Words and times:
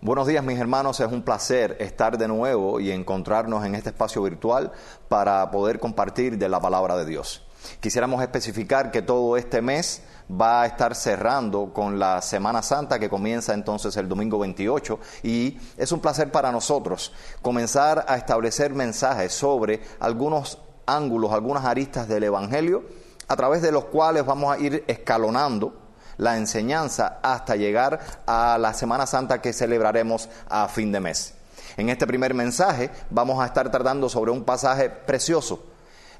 Buenos 0.00 0.28
días 0.28 0.44
mis 0.44 0.60
hermanos, 0.60 1.00
es 1.00 1.10
un 1.10 1.22
placer 1.22 1.76
estar 1.80 2.18
de 2.18 2.28
nuevo 2.28 2.78
y 2.78 2.92
encontrarnos 2.92 3.66
en 3.66 3.74
este 3.74 3.88
espacio 3.88 4.22
virtual 4.22 4.70
para 5.08 5.50
poder 5.50 5.80
compartir 5.80 6.38
de 6.38 6.48
la 6.48 6.60
palabra 6.60 6.96
de 6.96 7.04
Dios. 7.04 7.44
Quisiéramos 7.80 8.22
especificar 8.22 8.92
que 8.92 9.02
todo 9.02 9.36
este 9.36 9.60
mes 9.60 10.04
va 10.30 10.62
a 10.62 10.66
estar 10.66 10.94
cerrando 10.94 11.72
con 11.74 11.98
la 11.98 12.22
Semana 12.22 12.62
Santa 12.62 13.00
que 13.00 13.10
comienza 13.10 13.54
entonces 13.54 13.96
el 13.96 14.08
domingo 14.08 14.38
28 14.38 15.00
y 15.24 15.58
es 15.76 15.90
un 15.90 15.98
placer 15.98 16.30
para 16.30 16.52
nosotros 16.52 17.12
comenzar 17.42 18.06
a 18.06 18.16
establecer 18.16 18.74
mensajes 18.74 19.32
sobre 19.32 19.82
algunos 19.98 20.58
ángulos, 20.86 21.32
algunas 21.32 21.64
aristas 21.64 22.06
del 22.06 22.22
Evangelio 22.22 22.84
a 23.26 23.34
través 23.34 23.62
de 23.62 23.72
los 23.72 23.86
cuales 23.86 24.24
vamos 24.24 24.54
a 24.54 24.60
ir 24.60 24.84
escalonando 24.86 25.87
la 26.18 26.36
enseñanza 26.36 27.18
hasta 27.22 27.56
llegar 27.56 28.00
a 28.26 28.58
la 28.58 28.74
Semana 28.74 29.06
Santa 29.06 29.40
que 29.40 29.52
celebraremos 29.52 30.28
a 30.48 30.68
fin 30.68 30.92
de 30.92 31.00
mes. 31.00 31.34
En 31.76 31.88
este 31.88 32.06
primer 32.06 32.34
mensaje 32.34 32.90
vamos 33.08 33.40
a 33.40 33.46
estar 33.46 33.70
tratando 33.70 34.08
sobre 34.08 34.30
un 34.30 34.44
pasaje 34.44 34.90
precioso 34.90 35.64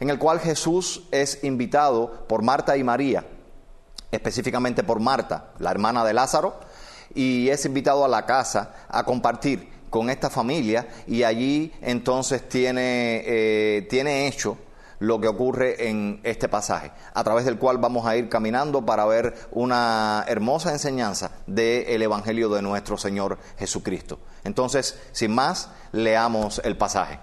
en 0.01 0.11
el 0.11 0.19
cual 0.19 0.41
Jesús 0.41 1.03
es 1.11 1.43
invitado 1.43 2.27
por 2.29 2.43
Marta 2.43 2.77
y 2.77 2.85
María, 2.85 3.25
específicamente 4.13 4.85
por 4.85 5.01
Marta, 5.01 5.51
la 5.59 5.71
hermana 5.71 6.05
de 6.05 6.15
Lázaro, 6.15 6.61
y 7.15 7.49
es 7.49 7.65
invitado 7.65 8.05
a 8.05 8.09
la 8.09 8.25
casa 8.25 8.75
a 8.89 9.05
compartir 9.05 9.69
con 9.91 10.11
esta 10.11 10.31
familia 10.31 10.87
y 11.07 11.23
allí 11.23 11.73
entonces 11.81 12.49
tiene, 12.49 13.23
eh, 13.27 13.87
tiene 13.89 14.29
hecho 14.29 14.59
lo 14.99 15.21
que 15.21 15.29
ocurre 15.29 15.89
en 15.89 16.21
este 16.23 16.49
pasaje, 16.49 16.93
a 17.15 17.25
través 17.25 17.45
del 17.45 17.59
cual 17.59 17.79
vamos 17.79 18.07
a 18.07 18.17
ir 18.17 18.29
caminando 18.29 18.85
para 18.85 19.07
ver 19.07 19.35
una 19.53 20.25
hermosa 20.29 20.73
enseñanza 20.73 21.31
del 21.47 22.03
Evangelio 22.03 22.49
de 22.49 22.63
nuestro 22.63 22.97
Señor 22.97 23.39
Jesucristo. 23.59 24.19
Entonces, 24.45 25.01
sin 25.13 25.35
más, 25.35 25.71
leamos 25.93 26.61
el 26.65 26.77
pasaje. 26.77 27.21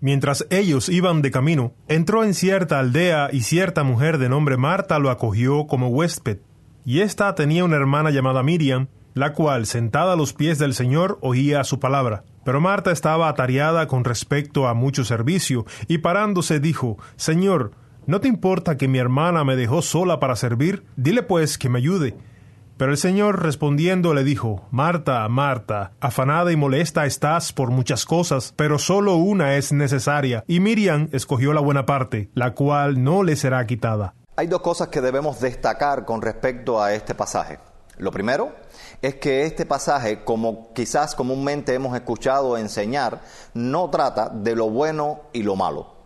Mientras 0.00 0.46
ellos 0.50 0.88
iban 0.88 1.22
de 1.22 1.32
camino, 1.32 1.72
entró 1.88 2.22
en 2.22 2.34
cierta 2.34 2.78
aldea 2.78 3.30
y 3.32 3.40
cierta 3.40 3.82
mujer 3.82 4.18
de 4.18 4.28
nombre 4.28 4.56
Marta 4.56 5.00
lo 5.00 5.10
acogió 5.10 5.66
como 5.66 5.88
huésped. 5.88 6.38
Y 6.84 7.00
ésta 7.00 7.34
tenía 7.34 7.64
una 7.64 7.76
hermana 7.76 8.10
llamada 8.10 8.44
Miriam, 8.44 8.88
la 9.14 9.32
cual, 9.32 9.66
sentada 9.66 10.12
a 10.12 10.16
los 10.16 10.32
pies 10.32 10.58
del 10.58 10.74
Señor, 10.74 11.18
oía 11.20 11.64
su 11.64 11.80
palabra. 11.80 12.22
Pero 12.48 12.62
Marta 12.62 12.92
estaba 12.92 13.28
atareada 13.28 13.86
con 13.88 14.04
respecto 14.04 14.68
a 14.68 14.72
mucho 14.72 15.04
servicio, 15.04 15.66
y 15.86 15.98
parándose 15.98 16.60
dijo, 16.60 16.96
Señor, 17.16 17.72
¿no 18.06 18.22
te 18.22 18.28
importa 18.28 18.78
que 18.78 18.88
mi 18.88 18.96
hermana 18.96 19.44
me 19.44 19.54
dejó 19.54 19.82
sola 19.82 20.18
para 20.18 20.34
servir? 20.34 20.82
Dile 20.96 21.22
pues 21.22 21.58
que 21.58 21.68
me 21.68 21.76
ayude. 21.76 22.16
Pero 22.78 22.92
el 22.92 22.96
Señor 22.96 23.42
respondiendo 23.42 24.14
le 24.14 24.24
dijo, 24.24 24.66
Marta, 24.70 25.28
Marta, 25.28 25.92
afanada 26.00 26.50
y 26.50 26.56
molesta 26.56 27.04
estás 27.04 27.52
por 27.52 27.70
muchas 27.70 28.06
cosas, 28.06 28.54
pero 28.56 28.78
solo 28.78 29.16
una 29.16 29.56
es 29.56 29.70
necesaria, 29.70 30.42
y 30.46 30.60
Miriam 30.60 31.10
escogió 31.12 31.52
la 31.52 31.60
buena 31.60 31.84
parte, 31.84 32.30
la 32.32 32.54
cual 32.54 33.04
no 33.04 33.24
le 33.24 33.36
será 33.36 33.66
quitada. 33.66 34.14
Hay 34.36 34.46
dos 34.46 34.62
cosas 34.62 34.88
que 34.88 35.02
debemos 35.02 35.38
destacar 35.38 36.06
con 36.06 36.22
respecto 36.22 36.80
a 36.80 36.94
este 36.94 37.14
pasaje. 37.14 37.58
Lo 37.98 38.10
primero 38.10 38.54
es 39.02 39.14
que 39.16 39.44
este 39.44 39.64
pasaje, 39.64 40.24
como 40.24 40.72
quizás 40.72 41.14
comúnmente 41.14 41.74
hemos 41.74 41.94
escuchado 41.94 42.56
enseñar, 42.56 43.20
no 43.54 43.90
trata 43.90 44.28
de 44.28 44.56
lo 44.56 44.70
bueno 44.70 45.20
y 45.32 45.42
lo 45.42 45.56
malo. 45.56 45.98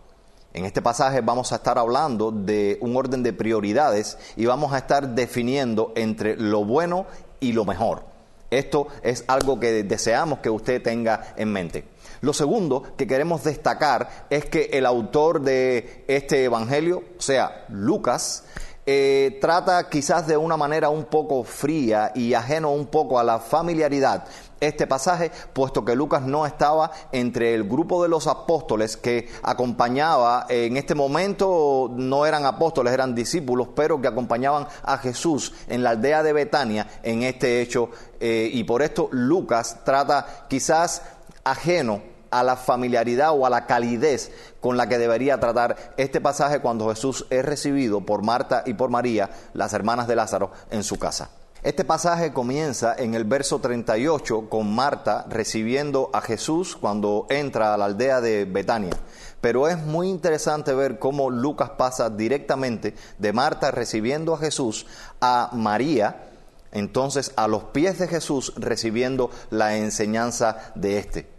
En 0.53 0.65
este 0.65 0.83
pasaje 0.83 1.21
vamos 1.21 1.51
a 1.51 1.55
estar 1.55 1.79
hablando 1.79 2.31
de 2.31 2.77
un 2.81 2.95
orden 2.95 3.23
de 3.23 3.33
prioridades 3.33 4.19
y 4.35 4.45
vamos 4.45 4.71
a 4.73 4.77
estar 4.77 5.09
definiendo 5.09 5.91
entre 5.95 6.35
lo 6.37 6.63
bueno 6.63 7.07
y 7.39 7.53
lo 7.53 7.65
mejor. 7.65 8.03
Esto 8.51 8.87
es 9.01 9.23
algo 9.27 9.59
que 9.59 9.83
deseamos 9.83 10.39
que 10.39 10.51
usted 10.51 10.83
tenga 10.83 11.33
en 11.37 11.51
mente. 11.51 11.85
Lo 12.21 12.33
segundo 12.33 12.83
que 12.95 13.07
queremos 13.07 13.43
destacar 13.43 14.27
es 14.29 14.45
que 14.45 14.69
el 14.73 14.85
autor 14.85 15.41
de 15.41 16.05
este 16.07 16.43
Evangelio, 16.43 17.03
o 17.17 17.21
sea, 17.21 17.65
Lucas, 17.69 18.43
eh, 18.85 19.37
trata 19.39 19.89
quizás 19.89 20.27
de 20.27 20.37
una 20.37 20.57
manera 20.57 20.89
un 20.89 21.05
poco 21.05 21.43
fría 21.43 22.11
y 22.15 22.33
ajeno 22.33 22.71
un 22.71 22.87
poco 22.87 23.17
a 23.19 23.23
la 23.23 23.39
familiaridad 23.39 24.25
este 24.67 24.87
pasaje, 24.87 25.31
puesto 25.51 25.83
que 25.83 25.95
Lucas 25.95 26.21
no 26.23 26.45
estaba 26.45 26.91
entre 27.11 27.53
el 27.53 27.65
grupo 27.65 28.01
de 28.01 28.09
los 28.09 28.27
apóstoles 28.27 28.97
que 28.97 29.29
acompañaba, 29.43 30.45
en 30.49 30.77
este 30.77 30.95
momento 30.95 31.91
no 31.93 32.25
eran 32.25 32.45
apóstoles, 32.45 32.93
eran 32.93 33.13
discípulos, 33.13 33.69
pero 33.75 33.99
que 34.01 34.07
acompañaban 34.07 34.67
a 34.83 34.97
Jesús 34.97 35.53
en 35.67 35.83
la 35.83 35.91
aldea 35.91 36.23
de 36.23 36.33
Betania 36.33 36.87
en 37.03 37.23
este 37.23 37.61
hecho, 37.61 37.89
eh, 38.19 38.49
y 38.51 38.63
por 38.63 38.81
esto 38.81 39.09
Lucas 39.11 39.79
trata 39.83 40.45
quizás 40.47 41.01
ajeno 41.43 42.12
a 42.39 42.43
la 42.43 42.55
familiaridad 42.55 43.31
o 43.31 43.45
a 43.45 43.49
la 43.49 43.65
calidez 43.65 44.31
con 44.59 44.77
la 44.77 44.87
que 44.87 44.97
debería 44.97 45.39
tratar 45.39 45.93
este 45.97 46.21
pasaje 46.21 46.59
cuando 46.59 46.89
Jesús 46.89 47.25
es 47.29 47.45
recibido 47.45 48.01
por 48.01 48.23
Marta 48.23 48.63
y 48.65 48.73
por 48.73 48.89
María, 48.89 49.29
las 49.53 49.73
hermanas 49.73 50.07
de 50.07 50.15
Lázaro, 50.15 50.51
en 50.71 50.83
su 50.83 50.97
casa. 50.97 51.29
Este 51.63 51.85
pasaje 51.85 52.33
comienza 52.33 52.93
en 52.97 53.13
el 53.13 53.23
verso 53.23 53.59
38 53.59 54.49
con 54.49 54.75
Marta 54.75 55.25
recibiendo 55.29 56.09
a 56.11 56.19
Jesús 56.19 56.75
cuando 56.75 57.25
entra 57.29 57.73
a 57.73 57.77
la 57.77 57.85
aldea 57.85 58.19
de 58.19 58.43
Betania. 58.43 58.91
Pero 59.39 59.69
es 59.69 59.77
muy 59.77 60.09
interesante 60.09 60.73
ver 60.73 60.99
cómo 60.99 61.29
Lucas 61.29 61.69
pasa 61.77 62.09
directamente 62.09 62.95
de 63.17 63.31
Marta 63.31 63.71
recibiendo 63.71 64.33
a 64.33 64.39
Jesús 64.39 64.85
a 65.21 65.51
María, 65.53 66.31
entonces 66.73 67.31
a 67.37 67.47
los 67.47 67.63
pies 67.65 67.97
de 67.97 68.09
Jesús 68.09 68.51
recibiendo 68.57 69.29
la 69.49 69.77
enseñanza 69.77 70.73
de 70.75 70.97
éste. 70.97 71.32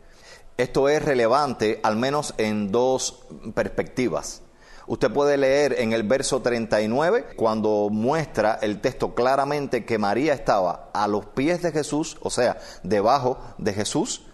Esto 0.57 0.89
es 0.89 1.05
relevante 1.05 1.81
al 1.83 1.97
menos 1.97 2.35
en 2.39 2.71
dos 2.71 3.25
perspectivas. 3.55 4.43
Usted 4.87 5.11
puede 5.11 5.37
leer 5.37 5.77
en 5.81 5.93
el 5.93 6.03
verso 6.03 6.43
39, 6.43 7.29
cuando 7.37 7.89
muestra 7.91 8.59
el 8.61 8.81
texto 8.81 9.15
claramente 9.15 9.85
que 9.85 9.99
María 9.99 10.35
estaba 10.35 10.91
a 10.93 11.09
los 11.09 11.25
pies 11.27 11.63
de 11.63 11.73
Jesús, 11.73 12.19
o 12.21 12.31
sea, 12.31 12.59
debajo 12.83 13.39
de 13.59 13.73
Jesús, 13.73 14.27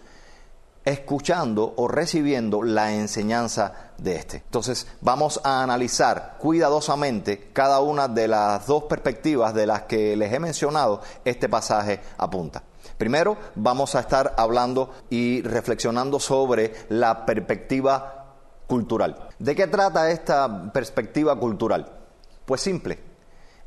escuchando 0.84 1.74
o 1.76 1.88
recibiendo 1.88 2.62
la 2.62 2.92
enseñanza 2.92 3.92
de 3.98 4.16
este. 4.16 4.38
Entonces 4.38 4.86
vamos 5.00 5.40
a 5.44 5.62
analizar 5.62 6.36
cuidadosamente 6.38 7.50
cada 7.52 7.80
una 7.80 8.08
de 8.08 8.28
las 8.28 8.66
dos 8.66 8.84
perspectivas 8.84 9.54
de 9.54 9.66
las 9.66 9.82
que 9.82 10.16
les 10.16 10.32
he 10.32 10.40
mencionado 10.40 11.02
este 11.24 11.48
pasaje 11.48 12.00
apunta. 12.18 12.62
Primero, 12.96 13.36
vamos 13.54 13.94
a 13.94 14.00
estar 14.00 14.34
hablando 14.36 14.90
y 15.08 15.42
reflexionando 15.42 16.20
sobre 16.20 16.74
la 16.88 17.24
perspectiva 17.24 18.34
cultural. 18.66 19.28
¿De 19.38 19.54
qué 19.54 19.66
trata 19.66 20.10
esta 20.10 20.70
perspectiva 20.72 21.38
cultural? 21.38 21.90
Pues 22.44 22.60
simple, 22.60 22.98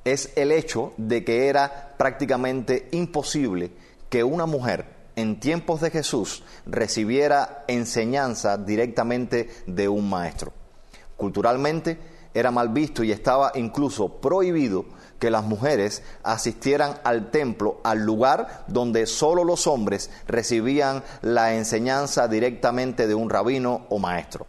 es 0.04 0.32
el 0.36 0.52
hecho 0.52 0.94
de 0.98 1.24
que 1.24 1.48
era 1.48 1.96
prácticamente 1.98 2.90
imposible 2.92 3.72
que 4.10 4.24
una 4.24 4.46
mujer 4.46 4.93
en 5.16 5.40
tiempos 5.40 5.82
de 5.82 5.92
Jesús 5.92 6.44
recibiera 6.66 7.64
enseñanza 7.68 8.58
directamente 8.58 9.50
de 9.68 9.88
un 9.88 10.10
maestro. 10.10 10.54
Culturalmente 11.18 12.00
era 12.34 12.52
mal 12.52 12.70
visto 12.70 13.04
y 13.04 13.12
estaba 13.12 13.52
incluso 13.56 14.20
prohibido 14.20 14.86
que 15.20 15.30
las 15.30 15.44
mujeres 15.44 16.04
asistieran 16.24 17.00
al 17.04 17.32
templo, 17.32 17.80
al 17.84 18.00
lugar 18.00 18.66
donde 18.68 19.06
solo 19.06 19.44
los 19.44 19.68
hombres 19.68 20.10
recibían 20.28 21.04
la 21.22 21.54
enseñanza 21.54 22.28
directamente 22.28 23.08
de 23.08 23.16
un 23.16 23.30
rabino 23.30 23.86
o 23.90 24.00
maestro. 24.00 24.48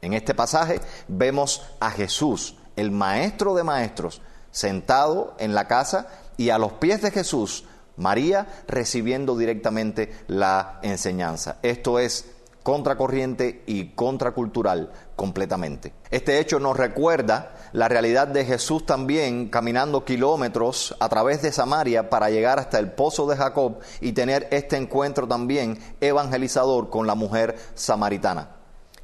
En 0.00 0.14
este 0.14 0.34
pasaje 0.34 0.80
vemos 1.08 1.62
a 1.80 1.90
Jesús, 1.90 2.56
el 2.76 2.90
maestro 2.92 3.54
de 3.54 3.64
maestros, 3.64 4.22
sentado 4.50 5.34
en 5.38 5.54
la 5.54 5.66
casa 5.66 6.06
y 6.36 6.50
a 6.50 6.58
los 6.58 6.74
pies 6.74 7.02
de 7.02 7.10
Jesús, 7.10 7.64
María 7.96 8.46
recibiendo 8.66 9.36
directamente 9.36 10.10
la 10.28 10.78
enseñanza. 10.82 11.58
Esto 11.62 11.98
es 11.98 12.26
contracorriente 12.66 13.62
y 13.66 13.90
contracultural 13.90 14.90
completamente. 15.14 15.92
Este 16.10 16.40
hecho 16.40 16.58
nos 16.58 16.76
recuerda 16.76 17.54
la 17.72 17.88
realidad 17.88 18.26
de 18.26 18.44
Jesús 18.44 18.84
también 18.84 19.50
caminando 19.50 20.04
kilómetros 20.04 20.96
a 20.98 21.08
través 21.08 21.42
de 21.42 21.52
Samaria 21.52 22.10
para 22.10 22.28
llegar 22.28 22.58
hasta 22.58 22.80
el 22.80 22.90
pozo 22.90 23.28
de 23.28 23.36
Jacob 23.36 23.78
y 24.00 24.14
tener 24.14 24.48
este 24.50 24.76
encuentro 24.76 25.28
también 25.28 25.78
evangelizador 26.00 26.90
con 26.90 27.06
la 27.06 27.14
mujer 27.14 27.56
samaritana. 27.76 28.55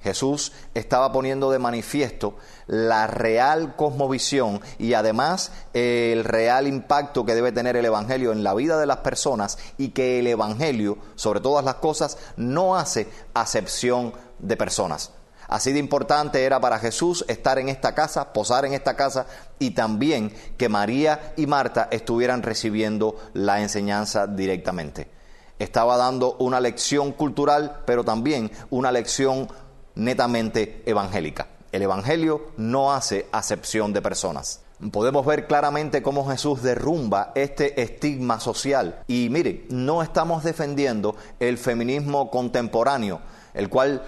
Jesús 0.02 0.52
estaba 0.74 1.12
poniendo 1.12 1.50
de 1.50 1.58
manifiesto 1.58 2.36
la 2.66 3.06
real 3.06 3.76
cosmovisión 3.76 4.60
y 4.78 4.94
además 4.94 5.52
el 5.72 6.24
real 6.24 6.66
impacto 6.66 7.24
que 7.24 7.34
debe 7.34 7.52
tener 7.52 7.76
el 7.76 7.84
Evangelio 7.84 8.32
en 8.32 8.44
la 8.44 8.54
vida 8.54 8.78
de 8.78 8.86
las 8.86 8.98
personas 8.98 9.58
y 9.78 9.90
que 9.90 10.18
el 10.18 10.26
Evangelio, 10.26 10.98
sobre 11.14 11.40
todas 11.40 11.64
las 11.64 11.76
cosas, 11.76 12.18
no 12.36 12.76
hace 12.76 13.08
acepción 13.34 14.12
de 14.38 14.56
personas. 14.56 15.12
Así 15.48 15.72
de 15.72 15.78
importante 15.78 16.44
era 16.44 16.60
para 16.60 16.78
Jesús 16.78 17.26
estar 17.28 17.58
en 17.58 17.68
esta 17.68 17.94
casa, 17.94 18.32
posar 18.32 18.64
en 18.64 18.72
esta 18.72 18.96
casa 18.96 19.26
y 19.58 19.72
también 19.72 20.34
que 20.56 20.70
María 20.70 21.34
y 21.36 21.46
Marta 21.46 21.88
estuvieran 21.90 22.42
recibiendo 22.42 23.16
la 23.34 23.60
enseñanza 23.60 24.26
directamente. 24.26 25.10
Estaba 25.58 25.96
dando 25.96 26.36
una 26.38 26.58
lección 26.58 27.12
cultural, 27.12 27.82
pero 27.84 28.02
también 28.02 28.50
una 28.70 28.90
lección 28.90 29.48
netamente 29.94 30.82
evangélica. 30.86 31.48
El 31.72 31.82
Evangelio 31.82 32.48
no 32.56 32.92
hace 32.92 33.26
acepción 33.32 33.92
de 33.92 34.02
personas. 34.02 34.60
Podemos 34.90 35.24
ver 35.24 35.46
claramente 35.46 36.02
cómo 36.02 36.28
Jesús 36.28 36.62
derrumba 36.62 37.32
este 37.34 37.80
estigma 37.80 38.40
social. 38.40 39.02
Y 39.06 39.28
mire, 39.30 39.64
no 39.70 40.02
estamos 40.02 40.42
defendiendo 40.42 41.14
el 41.38 41.56
feminismo 41.56 42.30
contemporáneo, 42.30 43.20
el 43.54 43.68
cual 43.68 44.02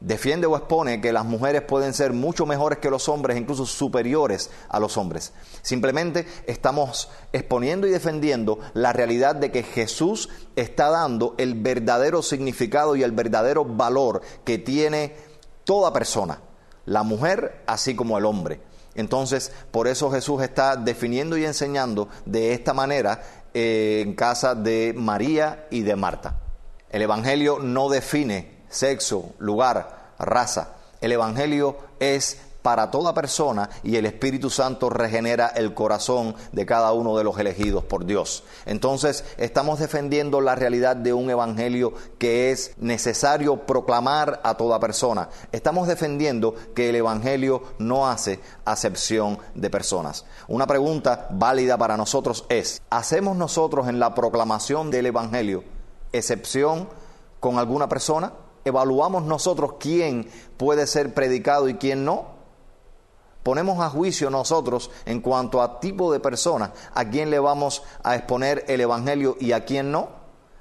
defiende 0.00 0.46
o 0.46 0.56
expone 0.56 1.00
que 1.00 1.12
las 1.12 1.24
mujeres 1.24 1.62
pueden 1.62 1.92
ser 1.92 2.12
mucho 2.12 2.46
mejores 2.46 2.78
que 2.78 2.90
los 2.90 3.08
hombres, 3.08 3.36
incluso 3.36 3.66
superiores 3.66 4.50
a 4.68 4.78
los 4.78 4.96
hombres. 4.96 5.32
Simplemente 5.62 6.26
estamos 6.46 7.08
exponiendo 7.32 7.86
y 7.86 7.90
defendiendo 7.90 8.58
la 8.74 8.92
realidad 8.92 9.34
de 9.34 9.50
que 9.50 9.62
Jesús 9.62 10.28
está 10.56 10.90
dando 10.90 11.34
el 11.38 11.54
verdadero 11.54 12.22
significado 12.22 12.96
y 12.96 13.02
el 13.02 13.12
verdadero 13.12 13.64
valor 13.64 14.22
que 14.44 14.58
tiene 14.58 15.16
toda 15.64 15.92
persona, 15.92 16.40
la 16.86 17.02
mujer 17.02 17.62
así 17.66 17.94
como 17.94 18.18
el 18.18 18.24
hombre. 18.24 18.60
Entonces, 18.94 19.52
por 19.70 19.86
eso 19.86 20.10
Jesús 20.10 20.42
está 20.42 20.76
definiendo 20.76 21.36
y 21.36 21.44
enseñando 21.44 22.08
de 22.24 22.52
esta 22.52 22.74
manera 22.74 23.22
eh, 23.54 24.02
en 24.04 24.14
casa 24.14 24.54
de 24.54 24.92
María 24.96 25.66
y 25.70 25.82
de 25.82 25.94
Marta. 25.94 26.40
El 26.90 27.02
Evangelio 27.02 27.58
no 27.60 27.88
define 27.88 28.57
sexo, 28.68 29.32
lugar, 29.38 30.12
raza. 30.18 30.74
El 31.00 31.12
Evangelio 31.12 31.76
es 32.00 32.38
para 32.62 32.90
toda 32.90 33.14
persona 33.14 33.70
y 33.82 33.96
el 33.96 34.04
Espíritu 34.04 34.50
Santo 34.50 34.90
regenera 34.90 35.48
el 35.48 35.74
corazón 35.74 36.34
de 36.52 36.66
cada 36.66 36.92
uno 36.92 37.16
de 37.16 37.24
los 37.24 37.38
elegidos 37.38 37.84
por 37.84 38.04
Dios. 38.04 38.44
Entonces 38.66 39.24
estamos 39.38 39.78
defendiendo 39.78 40.40
la 40.40 40.54
realidad 40.54 40.96
de 40.96 41.12
un 41.12 41.30
Evangelio 41.30 41.94
que 42.18 42.50
es 42.50 42.72
necesario 42.76 43.64
proclamar 43.64 44.40
a 44.44 44.56
toda 44.56 44.80
persona. 44.80 45.30
Estamos 45.52 45.88
defendiendo 45.88 46.54
que 46.74 46.90
el 46.90 46.96
Evangelio 46.96 47.62
no 47.78 48.08
hace 48.08 48.40
acepción 48.64 49.38
de 49.54 49.70
personas. 49.70 50.26
Una 50.48 50.66
pregunta 50.66 51.28
válida 51.30 51.78
para 51.78 51.96
nosotros 51.96 52.44
es, 52.48 52.82
¿hacemos 52.90 53.36
nosotros 53.36 53.88
en 53.88 53.98
la 53.98 54.14
proclamación 54.14 54.90
del 54.90 55.06
Evangelio 55.06 55.64
excepción 56.12 56.88
con 57.40 57.58
alguna 57.58 57.88
persona? 57.88 58.32
Evaluamos 58.68 59.24
nosotros 59.24 59.74
quién 59.80 60.30
puede 60.56 60.86
ser 60.86 61.14
predicado 61.14 61.68
y 61.68 61.74
quién 61.74 62.04
no. 62.04 62.38
Ponemos 63.42 63.80
a 63.80 63.90
juicio 63.90 64.30
nosotros 64.30 64.90
en 65.06 65.20
cuanto 65.20 65.62
a 65.62 65.80
tipo 65.80 66.12
de 66.12 66.20
persona, 66.20 66.72
a 66.94 67.04
quién 67.08 67.30
le 67.30 67.38
vamos 67.38 67.82
a 68.02 68.14
exponer 68.14 68.64
el 68.68 68.80
Evangelio 68.80 69.36
y 69.40 69.52
a 69.52 69.64
quién 69.64 69.90
no. 69.90 70.10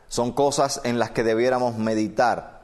Son 0.08 0.32
cosas 0.32 0.82
en 0.84 1.00
las 1.00 1.12
que 1.12 1.24
debiéramos 1.24 1.78
meditar 1.78 2.58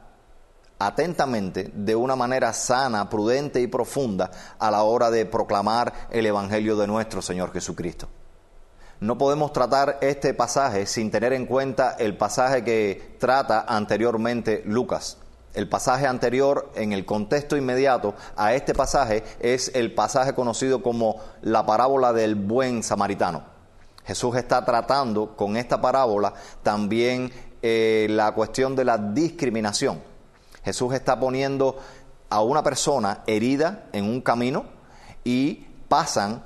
atentamente, 0.78 1.70
de 1.74 1.94
una 1.94 2.16
manera 2.16 2.52
sana, 2.52 3.08
prudente 3.08 3.60
y 3.60 3.66
profunda 3.66 4.30
a 4.58 4.70
la 4.70 4.82
hora 4.82 5.10
de 5.10 5.26
proclamar 5.26 5.92
el 6.10 6.26
Evangelio 6.26 6.76
de 6.76 6.86
nuestro 6.86 7.22
Señor 7.22 7.52
Jesucristo. 7.52 8.08
No 9.00 9.18
podemos 9.18 9.52
tratar 9.52 9.98
este 10.00 10.34
pasaje 10.34 10.86
sin 10.86 11.10
tener 11.10 11.32
en 11.32 11.46
cuenta 11.46 11.96
el 11.98 12.16
pasaje 12.16 12.64
que 12.64 13.16
trata 13.18 13.64
anteriormente 13.68 14.62
Lucas. 14.64 15.18
El 15.54 15.68
pasaje 15.68 16.06
anterior, 16.06 16.72
en 16.74 16.92
el 16.92 17.06
contexto 17.06 17.56
inmediato 17.56 18.14
a 18.36 18.54
este 18.54 18.74
pasaje, 18.74 19.22
es 19.38 19.70
el 19.74 19.94
pasaje 19.94 20.34
conocido 20.34 20.82
como 20.82 21.20
la 21.42 21.64
parábola 21.64 22.12
del 22.12 22.34
buen 22.34 22.82
samaritano. 22.82 23.44
Jesús 24.04 24.36
está 24.36 24.64
tratando 24.64 25.36
con 25.36 25.56
esta 25.56 25.80
parábola 25.80 26.34
también 26.62 27.32
eh, 27.62 28.08
la 28.10 28.32
cuestión 28.32 28.76
de 28.76 28.84
la 28.84 28.98
discriminación. 28.98 30.02
Jesús 30.64 30.92
está 30.92 31.18
poniendo 31.18 31.78
a 32.28 32.42
una 32.42 32.62
persona 32.62 33.22
herida 33.26 33.86
en 33.92 34.04
un 34.04 34.20
camino 34.20 34.66
y 35.22 35.66
pasan 35.88 36.42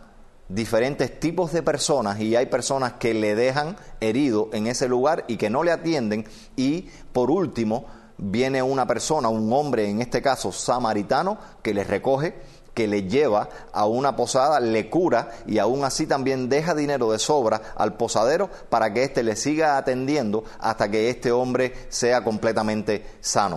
diferentes 0.49 1.19
tipos 1.19 1.53
de 1.53 1.63
personas 1.63 2.21
y 2.21 2.37
hay 2.37 2.47
personas 2.47 2.95
que 2.95 3.15
le 3.15 3.35
dejan 3.35 3.77
herido 4.01 4.49
en 4.53 4.67
ese 4.67 4.89
lugar 4.89 5.25
y 5.29 5.37
que 5.37 5.51
no 5.51 5.63
le 5.63 5.73
atienden 5.73 6.27
y 6.57 6.89
por 7.13 7.31
último 7.31 7.87
viene 8.19 8.63
una 8.63 8.87
persona, 8.87 9.29
un 9.29 9.53
hombre 9.53 9.89
en 9.89 10.03
este 10.03 10.21
caso 10.21 10.53
samaritano, 10.53 11.39
que 11.63 11.73
le 11.73 11.85
recoge, 11.85 12.35
que 12.75 12.87
le 12.87 13.09
lleva 13.09 13.49
a 13.73 13.87
una 13.87 14.15
posada, 14.15 14.61
le 14.61 14.89
cura 14.89 15.31
y 15.47 15.59
aún 15.59 15.85
así 15.85 16.07
también 16.07 16.49
deja 16.49 16.75
dinero 16.75 17.11
de 17.11 17.19
sobra 17.19 17.61
al 17.77 17.97
posadero 17.97 18.51
para 18.69 18.93
que 18.93 19.03
éste 19.03 19.23
le 19.23 19.35
siga 19.35 19.77
atendiendo 19.77 20.45
hasta 20.61 20.89
que 20.89 21.11
este 21.11 21.33
hombre 21.33 21.75
sea 21.89 22.23
completamente 22.23 23.05
sano. 23.21 23.57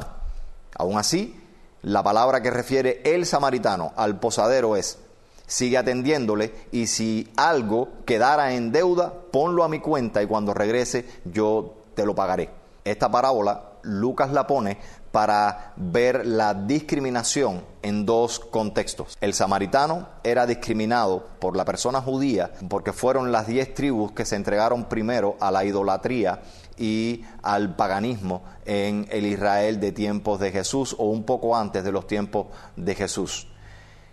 Aún 0.76 0.98
así, 0.98 1.40
la 1.84 2.02
palabra 2.02 2.42
que 2.42 2.50
refiere 2.50 3.02
el 3.04 3.26
samaritano 3.26 3.94
al 3.96 4.20
posadero 4.20 4.76
es, 4.76 4.98
sigue 5.46 5.78
atendiéndole 5.78 6.54
y 6.72 6.88
si 6.88 7.32
algo 7.36 7.90
quedara 8.06 8.54
en 8.54 8.72
deuda, 8.72 9.14
ponlo 9.32 9.64
a 9.64 9.70
mi 9.70 9.80
cuenta 9.80 10.24
y 10.24 10.28
cuando 10.28 10.54
regrese 10.54 11.06
yo 11.26 11.76
te 11.94 12.06
lo 12.06 12.16
pagaré. 12.16 12.50
Esta 12.84 13.12
parábola 13.12 13.71
Lucas 13.84 14.32
la 14.32 14.48
pone 14.48 14.78
para 15.12 15.74
ver 15.76 16.26
la 16.26 16.54
discriminación 16.54 17.64
en 17.82 18.06
dos 18.06 18.40
contextos. 18.40 19.18
El 19.20 19.34
samaritano 19.34 20.08
era 20.24 20.46
discriminado 20.46 21.26
por 21.40 21.58
la 21.58 21.66
persona 21.66 22.02
judía 22.02 22.52
porque 22.70 22.94
fueron 22.94 23.32
las 23.32 23.48
diez 23.48 23.74
tribus 23.74 24.14
que 24.14 24.26
se 24.26 24.36
entregaron 24.36 24.86
primero 24.86 25.36
a 25.40 25.52
la 25.52 25.66
idolatría 25.66 26.42
y 26.78 27.24
al 27.44 27.76
paganismo 27.76 28.44
en 28.66 29.08
el 29.12 29.26
Israel 29.26 29.80
de 29.80 29.92
tiempos 29.92 30.40
de 30.40 30.52
Jesús 30.52 30.96
o 30.98 31.06
un 31.06 31.24
poco 31.24 31.56
antes 31.56 31.84
de 31.84 31.92
los 31.92 32.08
tiempos 32.08 32.48
de 32.76 32.96
Jesús. 32.96 33.48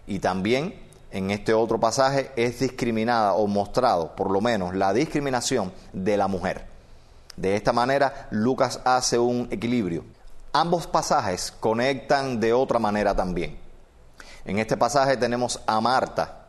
Y 0.07 0.19
también 0.19 0.75
en 1.11 1.31
este 1.31 1.55
otro 1.55 1.79
pasaje 1.79 2.31
es 2.37 2.61
discriminada 2.61 3.35
o 3.35 3.47
mostrado 3.47 4.15
por 4.15 4.31
lo 4.31 4.41
menos 4.41 4.75
la 4.75 4.93
discriminación 4.93 5.73
de 5.93 6.17
la 6.17 6.29
mujer. 6.29 6.78
De 7.39 7.55
esta 7.55 7.73
manera, 7.73 8.27
Lucas 8.33 8.81
hace 8.85 9.17
un 9.17 9.47
equilibrio. 9.53 10.05
Ambos 10.53 10.89
pasajes 10.89 11.53
conectan 11.53 12.41
de 12.41 12.53
otra 12.53 12.81
manera 12.81 13.15
también. 13.15 13.61
En 14.45 14.59
este 14.59 14.77
pasaje 14.77 15.17
tenemos 15.17 15.61
a 15.65 15.81
Marta, 15.81 16.47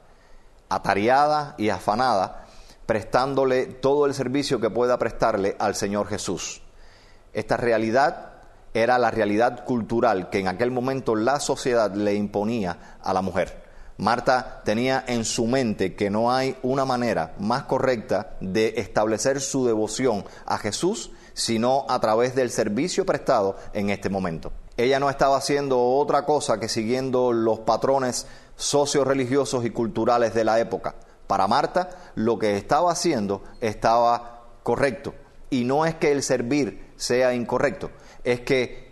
atareada 0.68 1.54
y 1.60 1.70
afanada, 1.70 2.48
prestándole 2.88 3.68
todo 3.68 4.08
el 4.08 4.16
servicio 4.16 4.60
que 4.60 4.72
pueda 4.72 4.98
prestarle 4.98 5.56
al 5.60 5.76
Señor 5.76 6.08
Jesús. 6.08 6.64
Esta 7.34 7.56
realidad 7.56 8.32
era 8.74 8.98
la 8.98 9.12
realidad 9.12 9.66
cultural 9.66 10.32
que 10.32 10.40
en 10.40 10.48
aquel 10.48 10.72
momento 10.72 11.16
la 11.16 11.40
sociedad 11.40 11.94
le 11.94 12.16
imponía 12.16 12.98
a 13.04 13.14
la 13.14 13.22
mujer. 13.22 13.69
Marta 14.00 14.62
tenía 14.64 15.04
en 15.08 15.26
su 15.26 15.46
mente 15.46 15.94
que 15.94 16.10
no 16.10 16.32
hay 16.32 16.56
una 16.64 16.86
manera 16.86 17.36
más 17.38 17.64
correcta 17.64 18.38
de 18.40 18.76
establecer 18.78 19.42
su 19.42 19.66
devoción 19.66 20.24
a 20.46 20.58
Jesús 20.58 21.12
sino 21.34 21.86
a 21.90 22.00
través 22.00 22.34
del 22.34 22.50
servicio 22.50 23.06
prestado 23.06 23.58
en 23.74 23.90
este 23.90 24.10
momento. 24.10 24.54
Ella 24.78 25.02
no 25.02 25.10
estaba 25.10 25.38
haciendo 25.38 25.82
otra 25.82 26.26
cosa 26.26 26.60
que 26.60 26.70
siguiendo 26.70 27.34
los 27.34 27.60
patrones 27.60 28.26
socio-religiosos 28.56 29.66
y 29.66 29.70
culturales 29.70 30.34
de 30.34 30.46
la 30.46 30.60
época. 30.60 30.96
Para 31.28 31.48
Marta, 31.48 31.90
lo 32.16 32.40
que 32.40 32.56
estaba 32.56 32.94
haciendo 32.94 33.44
estaba 33.60 34.48
correcto. 34.64 35.14
Y 35.50 35.66
no 35.66 35.86
es 35.86 35.96
que 35.96 36.12
el 36.12 36.24
servir 36.24 36.94
sea 36.96 37.34
incorrecto, 37.34 37.92
es 38.24 38.42
que 38.42 38.89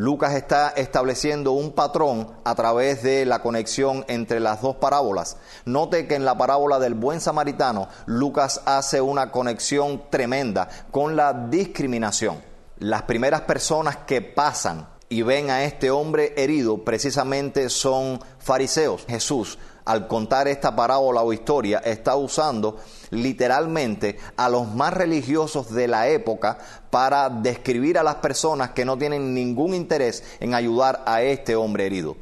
Lucas 0.00 0.32
está 0.32 0.70
estableciendo 0.70 1.52
un 1.52 1.72
patrón 1.72 2.32
a 2.44 2.54
través 2.54 3.02
de 3.02 3.26
la 3.26 3.42
conexión 3.42 4.02
entre 4.08 4.40
las 4.40 4.62
dos 4.62 4.76
parábolas. 4.76 5.36
Note 5.66 6.06
que 6.06 6.14
en 6.14 6.24
la 6.24 6.38
parábola 6.38 6.78
del 6.78 6.94
buen 6.94 7.20
samaritano, 7.20 7.86
Lucas 8.06 8.62
hace 8.64 9.02
una 9.02 9.30
conexión 9.30 10.04
tremenda 10.08 10.70
con 10.90 11.16
la 11.16 11.34
discriminación. 11.50 12.40
Las 12.78 13.02
primeras 13.02 13.42
personas 13.42 13.98
que 14.06 14.22
pasan 14.22 14.88
y 15.10 15.20
ven 15.20 15.50
a 15.50 15.64
este 15.64 15.90
hombre 15.90 16.32
herido 16.38 16.82
precisamente 16.82 17.68
son 17.68 18.20
fariseos. 18.38 19.04
Jesús 19.06 19.58
al 19.90 20.06
contar 20.06 20.46
esta 20.46 20.74
parábola 20.76 21.22
o 21.22 21.32
historia, 21.32 21.80
está 21.84 22.14
usando 22.14 22.78
literalmente 23.10 24.18
a 24.36 24.48
los 24.48 24.72
más 24.74 24.92
religiosos 24.92 25.72
de 25.72 25.88
la 25.88 26.08
época 26.08 26.58
para 26.90 27.28
describir 27.28 27.98
a 27.98 28.02
las 28.02 28.16
personas 28.16 28.70
que 28.70 28.84
no 28.84 28.96
tienen 28.96 29.34
ningún 29.34 29.74
interés 29.74 30.22
en 30.40 30.54
ayudar 30.54 31.02
a 31.06 31.22
este 31.22 31.56
hombre 31.56 31.86
herido. 31.86 32.16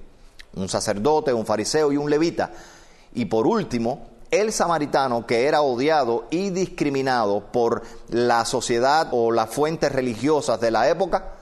Un 0.55 0.69
sacerdote, 0.69 1.33
un 1.33 1.47
fariseo 1.47 1.93
y 1.93 1.97
un 1.97 2.11
levita. 2.11 2.51
Y 3.15 3.27
por 3.27 3.47
último, 3.47 4.07
el 4.31 4.53
samaritano 4.53 5.27
que 5.27 5.47
era 5.47 5.63
odiado 5.63 6.27
y 6.31 6.51
discriminado 6.51 7.45
por 7.53 7.83
la 8.09 8.45
sociedad 8.45 9.09
o 9.13 9.33
las 9.33 9.51
fuentes 9.51 9.93
religiosas 9.93 10.61
de 10.61 10.71
la 10.71 10.89
época, 10.89 11.35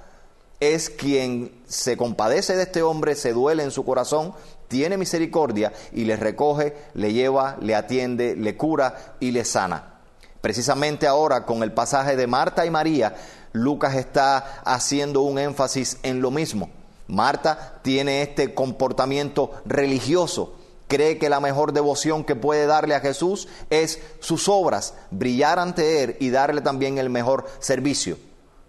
es 0.61 0.89
quien 0.89 1.53
se 1.67 1.97
compadece 1.97 2.57
de 2.57 2.63
este 2.63 2.83
hombre, 2.83 3.15
se 3.15 3.33
duele 3.33 3.63
en 3.63 3.71
su 3.71 3.85
corazón 3.85 4.33
tiene 4.69 4.97
misericordia 4.97 5.73
y 5.93 6.05
le 6.05 6.17
recoge, 6.17 6.75
le 6.95 7.13
lleva, 7.13 7.57
le 7.61 7.75
atiende, 7.75 8.37
le 8.37 8.57
cura 8.57 9.15
y 9.21 9.31
le 9.31 9.45
sana. 9.45 9.95
Precisamente 10.41 11.07
ahora 11.07 11.45
con 11.45 11.63
el 11.63 11.73
pasaje 11.73 12.17
de 12.17 12.27
Marta 12.27 12.67
y 12.67 12.71
María, 12.71 13.15
Lucas 13.53 13.95
está 13.95 14.61
haciendo 14.65 15.23
un 15.23 15.39
énfasis 15.39 15.99
en 16.03 16.21
lo 16.21 16.31
mismo. 16.31 16.71
Marta 17.09 17.81
tiene 17.83 18.23
este 18.23 18.55
comportamiento 18.55 19.53
religioso, 19.65 20.55
cree 20.89 21.19
que 21.19 21.31
la 21.31 21.41
mejor 21.41 21.73
devoción 21.73 22.25
que 22.25 22.37
puede 22.37 22.67
darle 22.67 22.95
a 22.95 23.01
Jesús 23.01 23.49
es 23.71 24.01
sus 24.21 24.49
obras, 24.49 24.95
brillar 25.11 25.59
ante 25.59 26.03
Él 26.03 26.17
y 26.21 26.31
darle 26.31 26.61
también 26.61 26.99
el 26.99 27.11
mejor 27.11 27.47
servicio. 27.59 28.19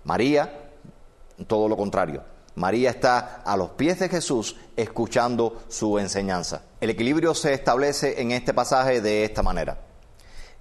María, 0.03 0.69
todo 1.47 1.67
lo 1.67 1.77
contrario. 1.77 2.23
María 2.57 2.89
está 2.89 3.43
a 3.45 3.55
los 3.55 3.69
pies 3.69 3.99
de 3.99 4.09
Jesús 4.09 4.55
escuchando 4.75 5.61
su 5.67 5.99
enseñanza. 5.99 6.63
El 6.81 6.89
equilibrio 6.89 7.35
se 7.35 7.53
establece 7.53 8.19
en 8.19 8.31
este 8.31 8.51
pasaje 8.51 8.99
de 8.99 9.23
esta 9.23 9.43
manera. 9.43 9.77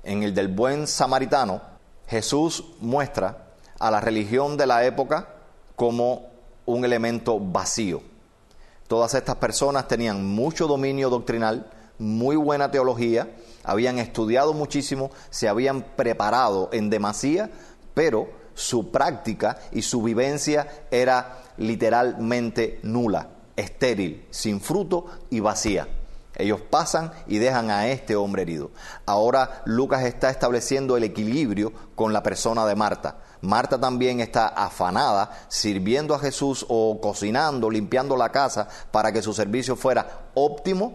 En 0.05 0.23
el 0.23 0.35
del 0.35 0.49
buen 0.49 0.87
samaritano, 0.87 1.63
Jesús 2.07 2.65
muestra 2.81 3.47
a 3.79 3.91
la 3.91 4.03
religión 4.03 4.59
de 4.59 4.67
la 4.67 4.85
época 4.85 5.37
como 5.75 6.29
un 6.67 6.85
elemento 6.85 7.41
vacío. 7.41 8.03
Todas 8.89 9.15
estas 9.15 9.37
personas 9.37 9.89
tenían 9.89 10.23
mucho 10.23 10.67
dominio 10.67 11.09
doctrinal, 11.09 11.71
muy 11.99 12.37
buena 12.37 12.71
teología, 12.71 13.31
habían 13.65 13.99
estudiado 13.99 14.53
muchísimo, 14.53 15.11
se 15.31 15.49
habían 15.49 15.81
preparado 15.81 16.69
en 16.73 16.91
demasía, 16.91 17.49
pero 17.95 18.29
su 18.53 18.91
práctica 18.91 19.59
y 19.73 19.81
su 19.81 20.03
vivencia 20.03 20.87
era 20.91 21.43
literalmente 21.59 22.81
nula, 22.83 23.29
estéril, 23.57 24.27
sin 24.31 24.61
fruto 24.61 25.07
y 25.31 25.41
vacía. 25.41 25.89
Ellos 26.39 26.61
pasan 26.61 27.13
y 27.27 27.39
dejan 27.39 27.71
a 27.71 27.89
este 27.89 28.15
hombre 28.15 28.43
herido. 28.43 28.71
Ahora 29.07 29.63
Lucas 29.65 30.05
está 30.05 30.29
estableciendo 30.29 30.97
el 30.97 31.05
equilibrio 31.05 31.73
con 31.95 32.13
la 32.13 32.23
persona 32.23 32.67
de 32.67 32.75
Marta. 32.75 33.17
Marta 33.41 33.81
también 33.81 34.21
está 34.21 34.49
afanada 34.49 35.31
sirviendo 35.49 36.15
a 36.15 36.19
Jesús 36.19 36.67
o 36.69 37.01
cocinando, 37.01 37.71
limpiando 37.71 38.17
la 38.17 38.31
casa 38.31 38.69
para 38.91 39.13
que 39.13 39.23
su 39.23 39.33
servicio 39.33 39.77
fuera 39.77 40.29
óptimo 40.35 40.95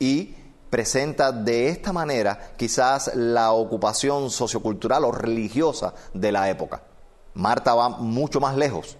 y 0.00 0.34
presenta 0.68 1.30
de 1.30 1.68
esta 1.68 1.92
manera 1.92 2.52
quizás 2.56 3.12
la 3.14 3.52
ocupación 3.52 4.30
sociocultural 4.30 5.04
o 5.04 5.12
religiosa 5.12 5.94
de 6.12 6.32
la 6.32 6.48
época. 6.50 6.82
Marta 7.34 7.74
va 7.74 7.88
mucho 7.88 8.40
más 8.40 8.56
lejos. 8.56 8.96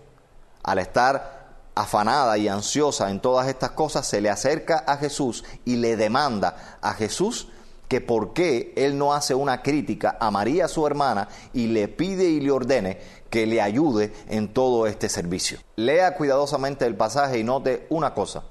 Al 0.62 0.78
estar 0.78 1.40
afanada 1.74 2.36
y 2.38 2.48
ansiosa 2.48 3.10
en 3.10 3.20
todas 3.20 3.48
estas 3.48 3.70
cosas, 3.70 4.06
se 4.06 4.20
le 4.20 4.30
acerca 4.30 4.84
a 4.86 4.96
Jesús 4.96 5.44
y 5.64 5.76
le 5.76 5.96
demanda 5.96 6.78
a 6.80 6.94
Jesús 6.94 7.48
que 7.88 8.00
por 8.00 8.32
qué 8.34 8.72
él 8.76 8.96
no 8.96 9.14
hace 9.14 9.34
una 9.34 9.62
crítica 9.62 10.16
a 10.20 10.30
María, 10.30 10.68
su 10.68 10.86
hermana, 10.86 11.28
y 11.52 11.66
le 11.66 11.88
pide 11.88 12.24
y 12.24 12.40
le 12.40 12.52
ordene 12.52 13.00
que 13.30 13.46
le 13.46 13.60
ayude 13.60 14.12
en 14.28 14.52
todo 14.52 14.86
este 14.86 15.08
servicio. 15.08 15.58
Lea 15.74 16.14
cuidadosamente 16.14 16.86
el 16.86 16.94
pasaje 16.94 17.38
y 17.38 17.44
note 17.44 17.88
una 17.90 18.14
cosa. 18.14 18.44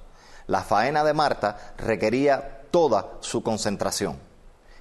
La 0.48 0.62
faena 0.62 1.06
de 1.06 1.14
Marta 1.14 1.74
requería 1.78 2.64
toda 2.70 3.12
su 3.22 3.42
concentración. 3.42 4.18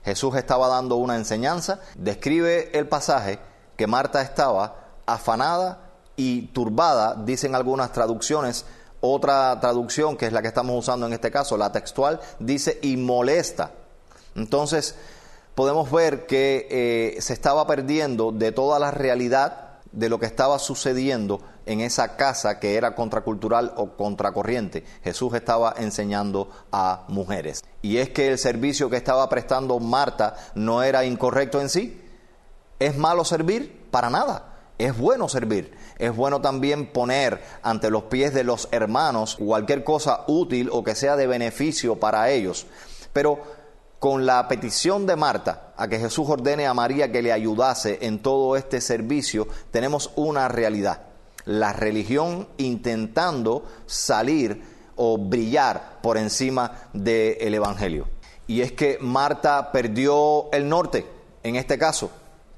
Jesús 0.04 0.34
estaba 0.34 0.66
dando 0.66 0.96
una 0.96 1.14
enseñanza, 1.14 1.80
describe 1.96 2.76
el 2.76 2.88
pasaje 2.88 3.38
que 3.76 3.86
Marta 3.86 4.22
estaba 4.22 4.88
afanada 5.06 5.87
y 6.18 6.48
turbada, 6.48 7.14
dicen 7.24 7.54
algunas 7.54 7.92
traducciones. 7.92 8.66
Otra 9.00 9.58
traducción, 9.60 10.16
que 10.16 10.26
es 10.26 10.32
la 10.32 10.42
que 10.42 10.48
estamos 10.48 10.76
usando 10.76 11.06
en 11.06 11.12
este 11.12 11.30
caso, 11.30 11.56
la 11.56 11.72
textual, 11.72 12.20
dice 12.40 12.78
y 12.82 12.96
molesta. 12.96 13.70
Entonces, 14.34 14.96
podemos 15.54 15.90
ver 15.90 16.26
que 16.26 16.66
eh, 16.70 17.22
se 17.22 17.32
estaba 17.32 17.66
perdiendo 17.66 18.32
de 18.32 18.52
toda 18.52 18.80
la 18.80 18.90
realidad 18.90 19.68
de 19.92 20.08
lo 20.08 20.18
que 20.18 20.26
estaba 20.26 20.58
sucediendo 20.58 21.40
en 21.66 21.80
esa 21.80 22.16
casa 22.16 22.58
que 22.58 22.74
era 22.74 22.94
contracultural 22.94 23.72
o 23.76 23.96
contracorriente. 23.96 24.84
Jesús 25.04 25.34
estaba 25.34 25.74
enseñando 25.78 26.50
a 26.72 27.04
mujeres. 27.08 27.62
Y 27.82 27.98
es 27.98 28.10
que 28.10 28.28
el 28.28 28.38
servicio 28.38 28.90
que 28.90 28.96
estaba 28.96 29.28
prestando 29.28 29.78
Marta 29.78 30.34
no 30.54 30.82
era 30.82 31.04
incorrecto 31.04 31.60
en 31.60 31.68
sí. 31.68 32.02
¿Es 32.78 32.96
malo 32.96 33.24
servir? 33.24 33.86
Para 33.90 34.10
nada. 34.10 34.56
Es 34.78 34.96
bueno 34.96 35.28
servir. 35.28 35.76
Es 35.98 36.14
bueno 36.14 36.40
también 36.40 36.86
poner 36.86 37.42
ante 37.62 37.90
los 37.90 38.04
pies 38.04 38.32
de 38.32 38.44
los 38.44 38.68
hermanos 38.70 39.36
cualquier 39.36 39.82
cosa 39.82 40.24
útil 40.28 40.70
o 40.72 40.84
que 40.84 40.94
sea 40.94 41.16
de 41.16 41.26
beneficio 41.26 41.96
para 41.96 42.30
ellos. 42.30 42.66
Pero 43.12 43.40
con 43.98 44.26
la 44.26 44.46
petición 44.46 45.06
de 45.06 45.16
Marta 45.16 45.72
a 45.76 45.88
que 45.88 45.98
Jesús 45.98 46.28
ordene 46.28 46.66
a 46.66 46.74
María 46.74 47.10
que 47.10 47.22
le 47.22 47.32
ayudase 47.32 47.98
en 48.02 48.20
todo 48.20 48.56
este 48.56 48.80
servicio, 48.80 49.48
tenemos 49.72 50.12
una 50.14 50.46
realidad. 50.46 51.02
La 51.44 51.72
religión 51.72 52.46
intentando 52.58 53.64
salir 53.86 54.62
o 54.94 55.18
brillar 55.18 55.98
por 56.00 56.16
encima 56.16 56.88
del 56.92 57.54
Evangelio. 57.54 58.06
Y 58.46 58.60
es 58.60 58.72
que 58.72 58.98
Marta 59.00 59.72
perdió 59.72 60.50
el 60.52 60.68
norte, 60.68 61.06
en 61.42 61.56
este 61.56 61.76
caso 61.76 62.10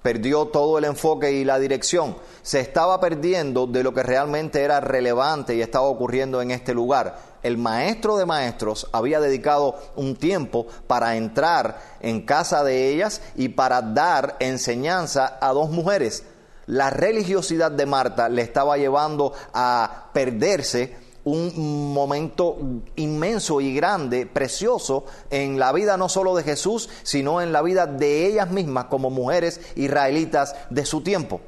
perdió 0.02 0.47
todo 0.47 0.78
el 0.78 0.85
enfoque 0.85 1.33
y 1.33 1.45
la 1.45 1.59
dirección, 1.59 2.16
se 2.42 2.61
estaba 2.61 3.00
perdiendo 3.00 3.66
de 3.66 3.83
lo 3.83 3.92
que 3.92 4.02
realmente 4.02 4.62
era 4.62 4.80
relevante 4.80 5.54
y 5.54 5.62
estaba 5.62 5.87
ocurriendo 5.87 6.40
en 6.40 6.50
este 6.50 6.75
lugar. 6.75 7.19
El 7.42 7.59
maestro 7.59 8.16
de 8.16 8.26
maestros 8.26 8.88
había 8.92 9.21
dedicado 9.21 9.78
un 9.97 10.16
tiempo 10.16 10.66
para 10.87 11.16
entrar 11.16 11.80
en 12.00 12.23
casa 12.23 12.64
de 12.64 12.88
ellas 12.88 13.23
y 13.35 13.49
para 13.50 13.80
dar 13.83 14.37
enseñanza 14.40 15.38
a 15.40 15.52
dos 15.52 15.71
mujeres. 15.71 16.25
La 16.66 16.90
religiosidad 16.90 17.71
de 17.71 17.87
Marta 17.87 18.28
le 18.28 18.42
estaba 18.42 18.76
llevando 18.76 19.33
a 19.52 20.11
perderse 20.12 20.97
un 21.30 21.92
momento 21.94 22.56
inmenso 22.96 23.60
y 23.60 23.75
grande, 23.75 24.26
precioso, 24.26 25.04
en 25.30 25.58
la 25.58 25.72
vida 25.72 25.96
no 25.96 26.08
solo 26.08 26.34
de 26.34 26.42
Jesús, 26.42 26.88
sino 27.02 27.40
en 27.40 27.52
la 27.52 27.62
vida 27.62 27.87
de 27.87 28.26
ellas 28.26 28.50
mismas 28.50 28.87
como 28.87 29.10
mujeres 29.10 29.60
israelitas 29.76 30.54
de 30.70 30.84
su 30.84 31.02
tiempo. 31.02 31.40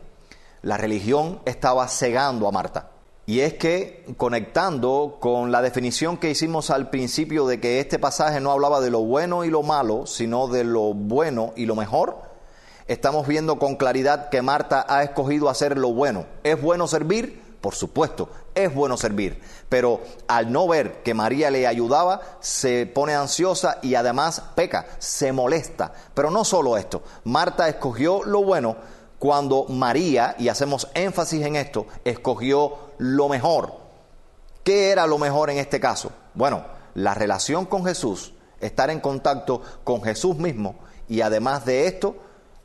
La 0.62 0.76
religión 0.76 1.40
estaba 1.44 1.88
cegando 1.88 2.46
a 2.46 2.52
Marta. 2.52 2.90
Y 3.24 3.40
es 3.40 3.54
que, 3.54 4.04
conectando 4.16 5.18
con 5.20 5.52
la 5.52 5.62
definición 5.62 6.16
que 6.16 6.30
hicimos 6.30 6.70
al 6.70 6.90
principio 6.90 7.46
de 7.46 7.60
que 7.60 7.78
este 7.78 8.00
pasaje 8.00 8.40
no 8.40 8.50
hablaba 8.50 8.80
de 8.80 8.90
lo 8.90 9.00
bueno 9.00 9.44
y 9.44 9.50
lo 9.50 9.62
malo, 9.62 10.06
sino 10.06 10.48
de 10.48 10.64
lo 10.64 10.92
bueno 10.92 11.52
y 11.54 11.66
lo 11.66 11.76
mejor, 11.76 12.18
estamos 12.88 13.28
viendo 13.28 13.60
con 13.60 13.76
claridad 13.76 14.28
que 14.28 14.42
Marta 14.42 14.84
ha 14.88 15.04
escogido 15.04 15.48
hacer 15.48 15.78
lo 15.78 15.92
bueno. 15.92 16.26
¿Es 16.42 16.60
bueno 16.60 16.88
servir? 16.88 17.40
Por 17.60 17.76
supuesto, 17.76 18.28
es 18.54 18.75
bueno 18.75 18.97
servir, 18.97 19.40
pero 19.68 20.00
al 20.28 20.52
no 20.52 20.68
ver 20.68 21.02
que 21.02 21.14
María 21.14 21.50
le 21.50 21.66
ayudaba, 21.66 22.21
se 22.40 22.87
pone 22.87 23.14
ansiosa 23.14 23.78
y 23.82 23.94
además 23.94 24.42
peca, 24.54 24.87
se 24.99 25.32
molesta. 25.32 25.92
Pero 26.14 26.30
no 26.30 26.44
solo 26.44 26.76
esto, 26.76 27.02
Marta 27.25 27.68
escogió 27.68 28.23
lo 28.25 28.42
bueno 28.42 28.76
cuando 29.18 29.66
María, 29.68 30.35
y 30.38 30.49
hacemos 30.49 30.88
énfasis 30.94 31.47
en 31.47 31.56
esto, 31.56 31.87
escogió 32.04 32.76
lo 32.99 33.28
mejor. 33.28 33.75
¿Qué 34.64 34.90
era 34.90 35.06
lo 35.06 35.18
mejor 35.18 35.50
en 35.50 35.59
este 35.59 35.78
caso? 35.78 36.11
Bueno, 36.35 36.64
la 36.94 37.14
relación 37.14 37.66
con 37.66 37.85
Jesús, 37.85 38.35
estar 38.61 38.90
en 38.90 39.00
contacto 39.00 39.62
con 39.85 40.02
Jesús 40.02 40.37
mismo 40.37 40.76
y 41.09 41.21
además 41.21 41.64
de 41.64 41.87
esto, 41.87 42.16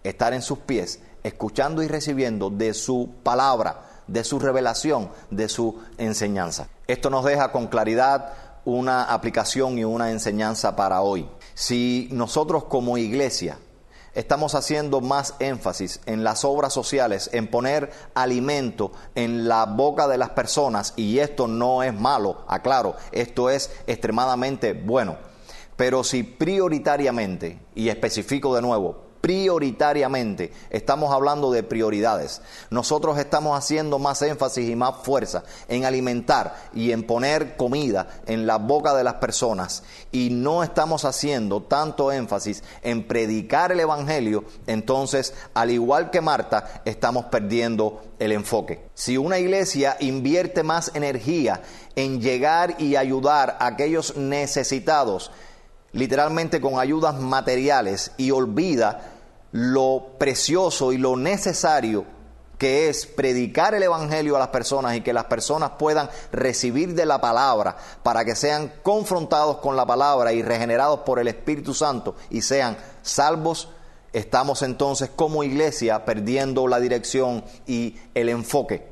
estar 0.04 0.34
en 0.34 0.42
sus 0.42 0.60
pies, 0.60 1.00
escuchando 1.24 1.84
y 1.84 1.88
recibiendo 1.88 2.50
de 2.50 2.74
su 2.74 3.16
palabra 3.24 3.87
de 4.08 4.24
su 4.24 4.40
revelación, 4.40 5.10
de 5.30 5.50
su 5.50 5.80
enseñanza. 5.98 6.68
Esto 6.88 7.10
nos 7.10 7.26
deja 7.26 7.52
con 7.52 7.68
claridad 7.68 8.34
una 8.66 9.04
aplicación 9.04 9.78
y 9.78 9.86
una 9.86 10.12
enseñanza 10.12 10.76
para 10.76 11.02
hoy. 11.02 11.30
Si 11.54 12.10
nosotros 12.12 12.66
como 12.66 12.98
iglesia 12.98 13.58
estamos 14.14 14.56
haciendo 14.56 15.00
más 15.00 15.36
énfasis 15.40 16.02
en 16.06 16.24
las 16.24 16.44
obras 16.44 16.74
sociales, 16.74 17.30
en 17.34 17.48
poner 17.48 17.92
alimento 18.14 18.92
en 19.16 19.48
la 19.48 19.66
boca 19.66 20.08
de 20.08 20.18
las 20.18 20.32
personas, 20.32 20.94
y 20.96 21.20
esto 21.20 21.48
no 21.48 21.84
es 21.84 21.94
malo, 21.94 22.44
aclaro, 22.48 22.96
esto 23.12 23.50
es 23.50 23.72
extremadamente 23.86 24.74
bueno. 24.74 25.18
Pero 25.76 26.04
si 26.04 26.24
prioritariamente, 26.24 27.60
y 27.76 27.90
especifico 27.90 28.56
de 28.56 28.64
nuevo, 28.64 29.07
prioritariamente. 29.22 30.52
Estamos 30.70 31.14
hablando 31.14 31.52
de 31.52 31.64
prioridades. 31.64 32.42
Nosotros 32.70 33.18
estamos 33.18 33.58
haciendo 33.58 34.00
más 34.00 34.22
énfasis 34.22 34.70
y 34.70 34.76
más 34.76 34.96
fuerza 35.04 35.44
en 35.68 35.86
alimentar 35.86 36.70
y 36.74 36.92
en 36.92 37.04
poner 37.04 37.58
comida 37.58 38.08
en 38.26 38.48
la 38.48 38.58
boca 38.58 38.94
de 38.94 39.04
las 39.04 39.16
personas 39.16 39.84
y 40.12 40.30
no 40.30 40.64
estamos 40.64 41.06
haciendo 41.06 41.64
tanto 41.64 42.12
énfasis 42.12 42.64
en 42.82 43.08
predicar 43.08 43.72
el 43.72 43.80
Evangelio, 43.80 44.44
entonces, 44.68 45.34
al 45.54 45.72
igual 45.72 46.10
que 46.12 46.22
Marta, 46.22 46.82
estamos 46.86 47.26
perdiendo 47.26 48.02
el 48.20 48.32
enfoque. 48.32 48.88
Si 48.94 49.18
una 49.18 49.40
iglesia 49.40 49.98
invierte 50.00 50.64
más 50.64 50.92
energía 50.94 51.62
en 51.96 52.22
llegar 52.22 52.76
y 52.80 52.96
ayudar 52.96 53.58
a 53.60 53.68
aquellos 53.68 54.16
necesitados, 54.18 55.32
literalmente 55.98 56.62
con 56.62 56.80
ayudas 56.80 57.20
materiales 57.20 58.12
y 58.18 58.32
olvida 58.32 59.14
lo 59.52 60.12
precioso 60.18 60.94
y 60.94 60.98
lo 60.98 61.18
necesario 61.18 62.06
que 62.58 62.90
es 62.90 63.06
predicar 63.06 63.76
el 63.76 63.84
Evangelio 63.84 64.36
a 64.36 64.40
las 64.40 64.48
personas 64.50 64.96
y 64.96 65.02
que 65.02 65.14
las 65.14 65.26
personas 65.26 65.72
puedan 65.78 66.10
recibir 66.32 66.96
de 66.96 67.06
la 67.06 67.22
palabra 67.22 67.78
para 68.04 68.26
que 68.26 68.36
sean 68.36 68.74
confrontados 68.82 69.58
con 69.58 69.76
la 69.76 69.86
palabra 69.86 70.34
y 70.34 70.42
regenerados 70.42 71.02
por 71.02 71.20
el 71.20 71.28
Espíritu 71.28 71.74
Santo 71.74 72.16
y 72.30 72.42
sean 72.42 72.78
salvos, 73.04 73.70
estamos 74.14 74.64
entonces 74.64 75.10
como 75.16 75.44
iglesia 75.44 76.04
perdiendo 76.06 76.68
la 76.68 76.80
dirección 76.80 77.44
y 77.68 77.96
el 78.16 78.30
enfoque. 78.30 78.88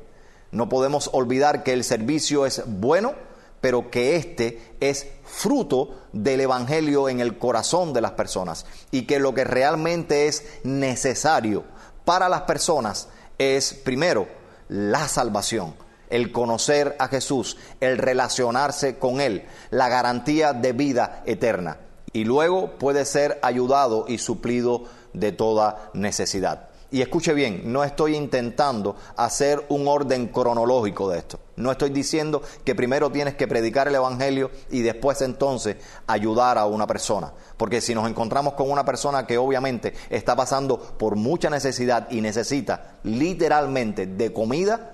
No 0.52 0.68
podemos 0.68 1.10
olvidar 1.12 1.64
que 1.64 1.72
el 1.72 1.82
servicio 1.82 2.46
es 2.46 2.62
bueno, 2.66 3.14
pero 3.60 3.90
que 3.90 4.16
este 4.16 4.76
es 4.80 5.06
fruto 5.24 6.02
del 6.12 6.40
Evangelio 6.40 7.08
en 7.08 7.20
el 7.20 7.38
corazón 7.38 7.92
de 7.92 8.00
las 8.00 8.12
personas 8.12 8.66
y 8.90 9.02
que 9.02 9.18
lo 9.18 9.34
que 9.34 9.44
realmente 9.44 10.28
es 10.28 10.44
necesario 10.64 11.64
para 12.04 12.28
las 12.28 12.42
personas 12.42 13.08
es 13.38 13.74
primero 13.74 14.28
la 14.68 15.08
salvación, 15.08 15.74
el 16.10 16.32
conocer 16.32 16.96
a 16.98 17.08
Jesús, 17.08 17.56
el 17.80 17.98
relacionarse 17.98 18.98
con 18.98 19.20
Él, 19.20 19.44
la 19.70 19.88
garantía 19.88 20.52
de 20.52 20.72
vida 20.72 21.22
eterna. 21.26 21.78
Y 22.12 22.24
luego 22.24 22.78
puede 22.78 23.04
ser 23.04 23.38
ayudado 23.42 24.06
y 24.08 24.18
suplido 24.18 24.84
de 25.12 25.32
toda 25.32 25.90
necesidad. 25.92 26.65
Y 26.90 27.02
escuche 27.02 27.34
bien, 27.34 27.62
no 27.72 27.82
estoy 27.82 28.14
intentando 28.14 28.94
hacer 29.16 29.64
un 29.68 29.88
orden 29.88 30.28
cronológico 30.28 31.10
de 31.10 31.18
esto. 31.18 31.40
No 31.56 31.72
estoy 31.72 31.90
diciendo 31.90 32.42
que 32.64 32.76
primero 32.76 33.10
tienes 33.10 33.34
que 33.34 33.48
predicar 33.48 33.88
el 33.88 33.96
Evangelio 33.96 34.50
y 34.70 34.82
después 34.82 35.20
entonces 35.22 35.76
ayudar 36.06 36.58
a 36.58 36.66
una 36.66 36.86
persona. 36.86 37.32
Porque 37.56 37.80
si 37.80 37.94
nos 37.94 38.08
encontramos 38.08 38.54
con 38.54 38.70
una 38.70 38.84
persona 38.84 39.26
que 39.26 39.36
obviamente 39.36 39.94
está 40.10 40.36
pasando 40.36 40.78
por 40.78 41.16
mucha 41.16 41.50
necesidad 41.50 42.08
y 42.10 42.20
necesita 42.20 42.98
literalmente 43.02 44.06
de 44.06 44.32
comida, 44.32 44.92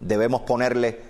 debemos 0.00 0.42
ponerle 0.42 1.00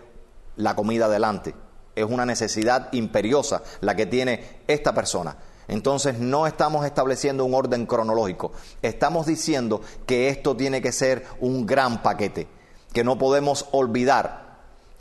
la 0.56 0.76
comida 0.76 1.08
delante. 1.08 1.54
Es 1.96 2.04
una 2.04 2.24
necesidad 2.24 2.92
imperiosa 2.92 3.62
la 3.80 3.96
que 3.96 4.06
tiene 4.06 4.60
esta 4.68 4.94
persona. 4.94 5.36
Entonces 5.68 6.18
no 6.18 6.46
estamos 6.46 6.84
estableciendo 6.86 7.44
un 7.44 7.54
orden 7.54 7.86
cronológico, 7.86 8.52
estamos 8.82 9.26
diciendo 9.26 9.80
que 10.06 10.28
esto 10.28 10.56
tiene 10.56 10.82
que 10.82 10.92
ser 10.92 11.26
un 11.40 11.66
gran 11.66 12.02
paquete, 12.02 12.46
que 12.92 13.04
no 13.04 13.18
podemos 13.18 13.66
olvidar 13.72 14.44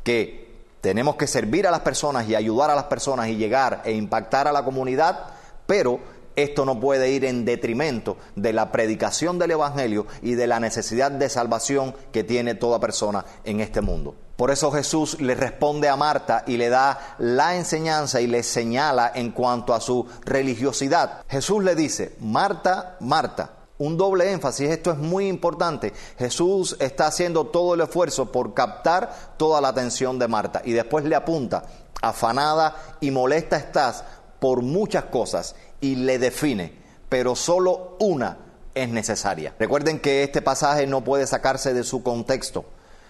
que 0.04 0.44
tenemos 0.82 1.16
que 1.16 1.28
servir 1.28 1.66
a 1.66 1.72
las 1.72 1.80
personas 1.80 2.28
y 2.28 2.36
ayudar 2.36 2.70
a 2.70 2.76
las 2.76 2.86
personas 2.86 3.30
y 3.30 3.38
llegar 3.38 3.82
e 3.86 3.94
impactar 3.94 4.48
a 4.48 4.52
la 4.52 4.66
comunidad, 4.66 5.28
pero 5.66 6.00
esto 6.36 6.66
no 6.66 6.80
puede 6.80 7.10
ir 7.12 7.26
en 7.26 7.46
detrimento 7.46 8.18
de 8.36 8.54
la 8.54 8.72
predicación 8.72 9.40
del 9.40 9.52
Evangelio 9.52 10.08
y 10.22 10.34
de 10.34 10.48
la 10.48 10.60
necesidad 10.60 11.12
de 11.12 11.30
salvación 11.30 11.96
que 12.12 12.24
tiene 12.24 12.56
toda 12.56 12.80
persona 12.80 13.26
en 13.44 13.60
este 13.60 13.82
mundo. 13.82 14.16
Por 14.36 14.50
eso 14.50 14.72
Jesús 14.72 15.22
le 15.22 15.36
responde 15.36 15.90
a 15.90 15.96
Marta 15.96 16.44
y 16.48 16.58
le 16.58 16.70
da 16.70 17.16
la 17.20 17.56
enseñanza 17.56 18.20
y 18.20 18.28
le 18.28 18.42
señala 18.42 19.12
en 19.14 19.32
cuanto 19.32 19.74
a 19.74 19.80
su 19.80 20.08
religiosidad. 20.26 21.24
Jesús 21.30 21.64
le 21.64 21.76
dice, 21.76 22.16
Marta, 22.20 22.98
Marta, 23.00 23.52
un 23.78 23.96
doble 23.96 24.32
énfasis, 24.32 24.70
esto 24.70 24.92
es 24.92 24.98
muy 24.98 25.28
importante. 25.28 25.94
Jesús 26.18 26.76
está 26.80 27.08
haciendo 27.08 27.46
todo 27.46 27.76
el 27.76 27.82
esfuerzo 27.82 28.32
por 28.32 28.54
captar 28.54 29.36
toda 29.38 29.62
la 29.62 29.68
atención 29.68 30.18
de 30.18 30.28
Marta 30.28 30.62
y 30.66 30.72
después 30.72 31.06
le 31.06 31.16
apunta, 31.16 31.64
afanada 32.02 32.98
y 33.02 33.12
molesta 33.12 33.58
estás 33.58 34.04
por 34.40 34.62
muchas 34.62 35.06
cosas 35.06 35.56
y 35.84 35.98
le 35.98 36.18
define, 36.18 36.72
pero 37.10 37.36
solo 37.36 37.98
una 38.00 38.38
es 38.74 38.88
necesaria. 38.88 39.54
Recuerden 39.60 40.00
que 40.00 40.24
este 40.24 40.42
pasaje 40.42 40.88
no 40.88 41.04
puede 41.04 41.28
sacarse 41.28 41.74
de 41.74 41.84
su 41.84 42.02
contexto. 42.04 42.64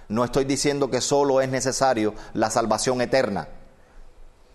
No 0.09 0.25
estoy 0.25 0.45
diciendo 0.45 0.89
que 0.89 0.99
solo 0.99 1.39
es 1.39 1.49
necesario 1.49 2.15
la 2.33 2.49
salvación 2.49 2.99
eterna. 3.01 3.47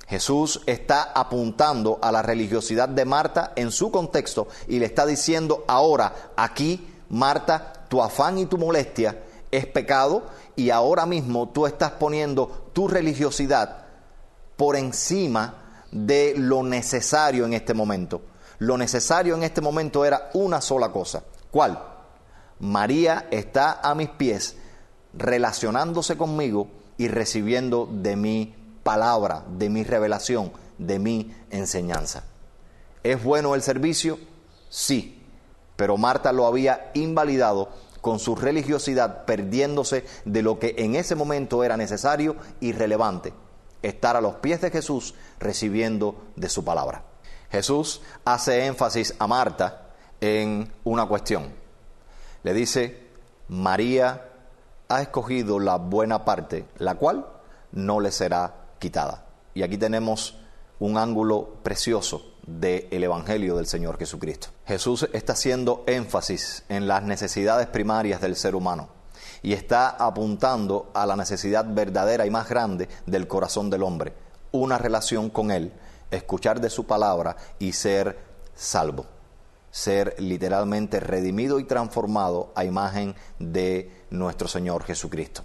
Jesús 0.09 0.62
está 0.66 1.12
apuntando 1.14 2.01
a 2.03 2.11
la 2.11 2.23
religiosidad 2.23 2.88
de 2.88 3.05
Marta 3.05 3.53
en 3.55 3.71
su 3.71 3.92
contexto 3.92 4.49
y 4.66 4.81
le 4.81 4.87
está 4.87 5.07
diciendo 5.07 5.64
ahora, 5.69 6.33
aquí, 6.35 6.92
Marta, 7.11 7.85
tu 7.88 8.03
afán 8.03 8.37
y 8.38 8.47
tu 8.47 8.59
molestia 8.59 9.23
es 9.53 9.64
pecado 9.66 10.25
y 10.57 10.71
ahora 10.71 11.07
mismo 11.07 11.51
tú 11.51 11.66
estás 11.66 11.92
poniendo 11.92 12.71
tu 12.73 12.88
religiosidad 12.88 13.85
por 14.57 14.75
encima 14.75 15.58
de 15.90 16.35
lo 16.37 16.62
necesario 16.62 17.46
en 17.46 17.55
este 17.55 17.74
momento. 17.74 18.22
Lo 18.59 18.77
necesario 18.77 19.35
en 19.35 19.44
este 19.44 19.61
momento 19.61 20.05
era 20.05 20.31
una 20.35 20.61
sola 20.61 20.90
cosa. 20.90 21.22
¿Cuál? 21.51 21.79
María 22.61 23.29
está 23.31 23.81
a 23.81 23.94
mis 23.94 24.09
pies 24.11 24.57
relacionándose 25.14 26.16
conmigo 26.16 26.68
y 26.96 27.09
recibiendo 27.09 27.88
de 27.90 28.16
mi 28.16 28.55
palabra, 28.83 29.44
de 29.48 29.70
mi 29.70 29.85
revelación, 29.85 30.53
de 30.77 30.98
mi 30.98 31.35
enseñanza. 31.51 32.24
¿Es 33.05 33.22
bueno 33.22 33.55
el 33.55 33.62
servicio? 33.62 34.18
Sí, 34.68 35.22
pero 35.77 35.96
Marta 35.96 36.33
lo 36.33 36.46
había 36.46 36.90
invalidado 36.94 37.68
con 38.01 38.18
su 38.18 38.35
religiosidad, 38.35 39.24
perdiéndose 39.24 40.05
de 40.24 40.42
lo 40.42 40.59
que 40.59 40.74
en 40.79 40.96
ese 40.96 41.14
momento 41.14 41.62
era 41.62 41.77
necesario 41.77 42.37
y 42.61 42.72
relevante 42.72 43.33
estar 43.83 44.17
a 44.17 44.21
los 44.21 44.37
pies 44.37 44.61
de 44.61 44.71
Jesús 44.71 45.14
recibiendo 45.38 46.23
de 46.37 46.49
su 46.49 46.64
palabra. 46.64 47.05
Jesús 47.51 48.03
hace 48.25 48.67
énfasis 48.67 49.14
a 49.19 49.27
Marta 49.27 49.91
en 50.21 50.73
una 50.85 51.07
cuestión. 51.07 51.53
Le 52.43 52.55
dice, 52.55 53.09
María 53.49 54.29
ha 54.88 55.03
escogido 55.03 55.59
la 55.59 55.77
buena 55.77 56.25
parte, 56.25 56.67
la 56.79 56.97
cual 56.97 57.27
no 57.73 58.01
le 58.01 58.12
será 58.12 58.55
quitada. 58.79 59.27
Y 59.55 59.62
aquí 59.62 59.79
tenemos 59.79 60.38
un 60.79 60.97
ángulo 60.97 61.57
precioso 61.62 62.35
del 62.47 63.03
Evangelio 63.03 63.57
del 63.57 63.67
Señor 63.67 63.99
Jesucristo. 63.99 64.49
Jesús 64.67 65.09
está 65.12 65.33
haciendo 65.33 65.85
énfasis 65.87 66.64
en 66.69 66.87
las 66.87 67.03
necesidades 67.03 67.67
primarias 67.67 68.21
del 68.21 68.37
ser 68.37 68.55
humano 68.55 68.98
y 69.42 69.53
está 69.53 69.90
apuntando 69.90 70.90
a 70.94 71.07
la 71.07 71.16
necesidad 71.16 71.64
verdadera 71.66 72.27
y 72.27 72.31
más 72.31 72.48
grande 72.48 72.88
del 73.07 73.27
corazón 73.27 73.70
del 73.70 73.83
hombre, 73.83 74.12
una 74.53 74.79
relación 74.79 75.31
con 75.31 75.51
Él, 75.51 75.72
escuchar 76.11 76.61
de 76.61 76.70
su 76.70 76.87
palabra 76.87 77.37
y 77.59 77.72
ser 77.72 78.18
salvo, 78.55 79.07
ser 79.70 80.16
literalmente 80.18 81.01
redimido 81.01 81.61
y 81.61 81.64
transformado 81.64 82.53
a 82.55 82.64
imagen 82.64 83.14
de 83.38 84.07
nuestro 84.11 84.48
Señor 84.48 84.85
Jesucristo. 84.85 85.42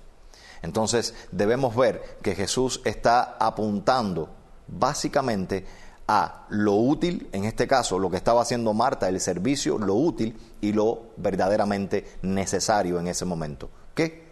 Entonces 0.62 1.14
debemos 1.32 1.76
ver 1.76 2.18
que 2.22 2.36
Jesús 2.36 2.82
está 2.86 3.36
apuntando 3.40 4.30
básicamente 4.68 5.66
a 6.08 6.46
lo 6.50 6.74
útil, 6.76 7.30
en 7.32 7.46
este 7.46 7.68
caso 7.68 8.00
lo 8.00 8.10
que 8.10 8.18
estaba 8.18 8.42
haciendo 8.42 8.74
Marta, 8.74 9.10
el 9.10 9.20
servicio, 9.20 9.78
lo 9.78 9.96
útil 9.96 10.38
y 10.62 10.74
lo 10.74 11.12
verdaderamente 11.18 12.18
necesario 12.22 13.00
en 13.00 13.08
ese 13.08 13.26
momento. 13.26 13.70
¿Qué? 13.96 14.24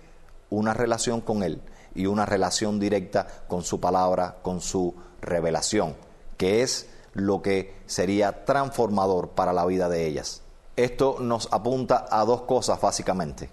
Una 0.50 0.74
relación 0.74 1.22
con 1.22 1.44
Él 1.44 1.62
y 1.96 2.06
una 2.06 2.26
relación 2.26 2.80
directa 2.80 3.28
con 3.48 3.64
su 3.64 3.80
palabra, 3.80 4.38
con 4.42 4.62
su 4.62 4.96
revelación, 5.22 5.96
que 6.38 6.62
es 6.62 6.90
lo 7.14 7.42
que 7.42 7.76
sería 7.86 8.46
transformador 8.46 9.30
para 9.30 9.54
la 9.54 9.66
vida 9.66 9.90
de 9.90 10.08
ellas. 10.08 10.42
Esto 10.76 11.18
nos 11.20 11.52
apunta 11.52 12.08
a 12.10 12.24
dos 12.26 12.44
cosas 12.44 12.80
básicamente. 12.80 13.50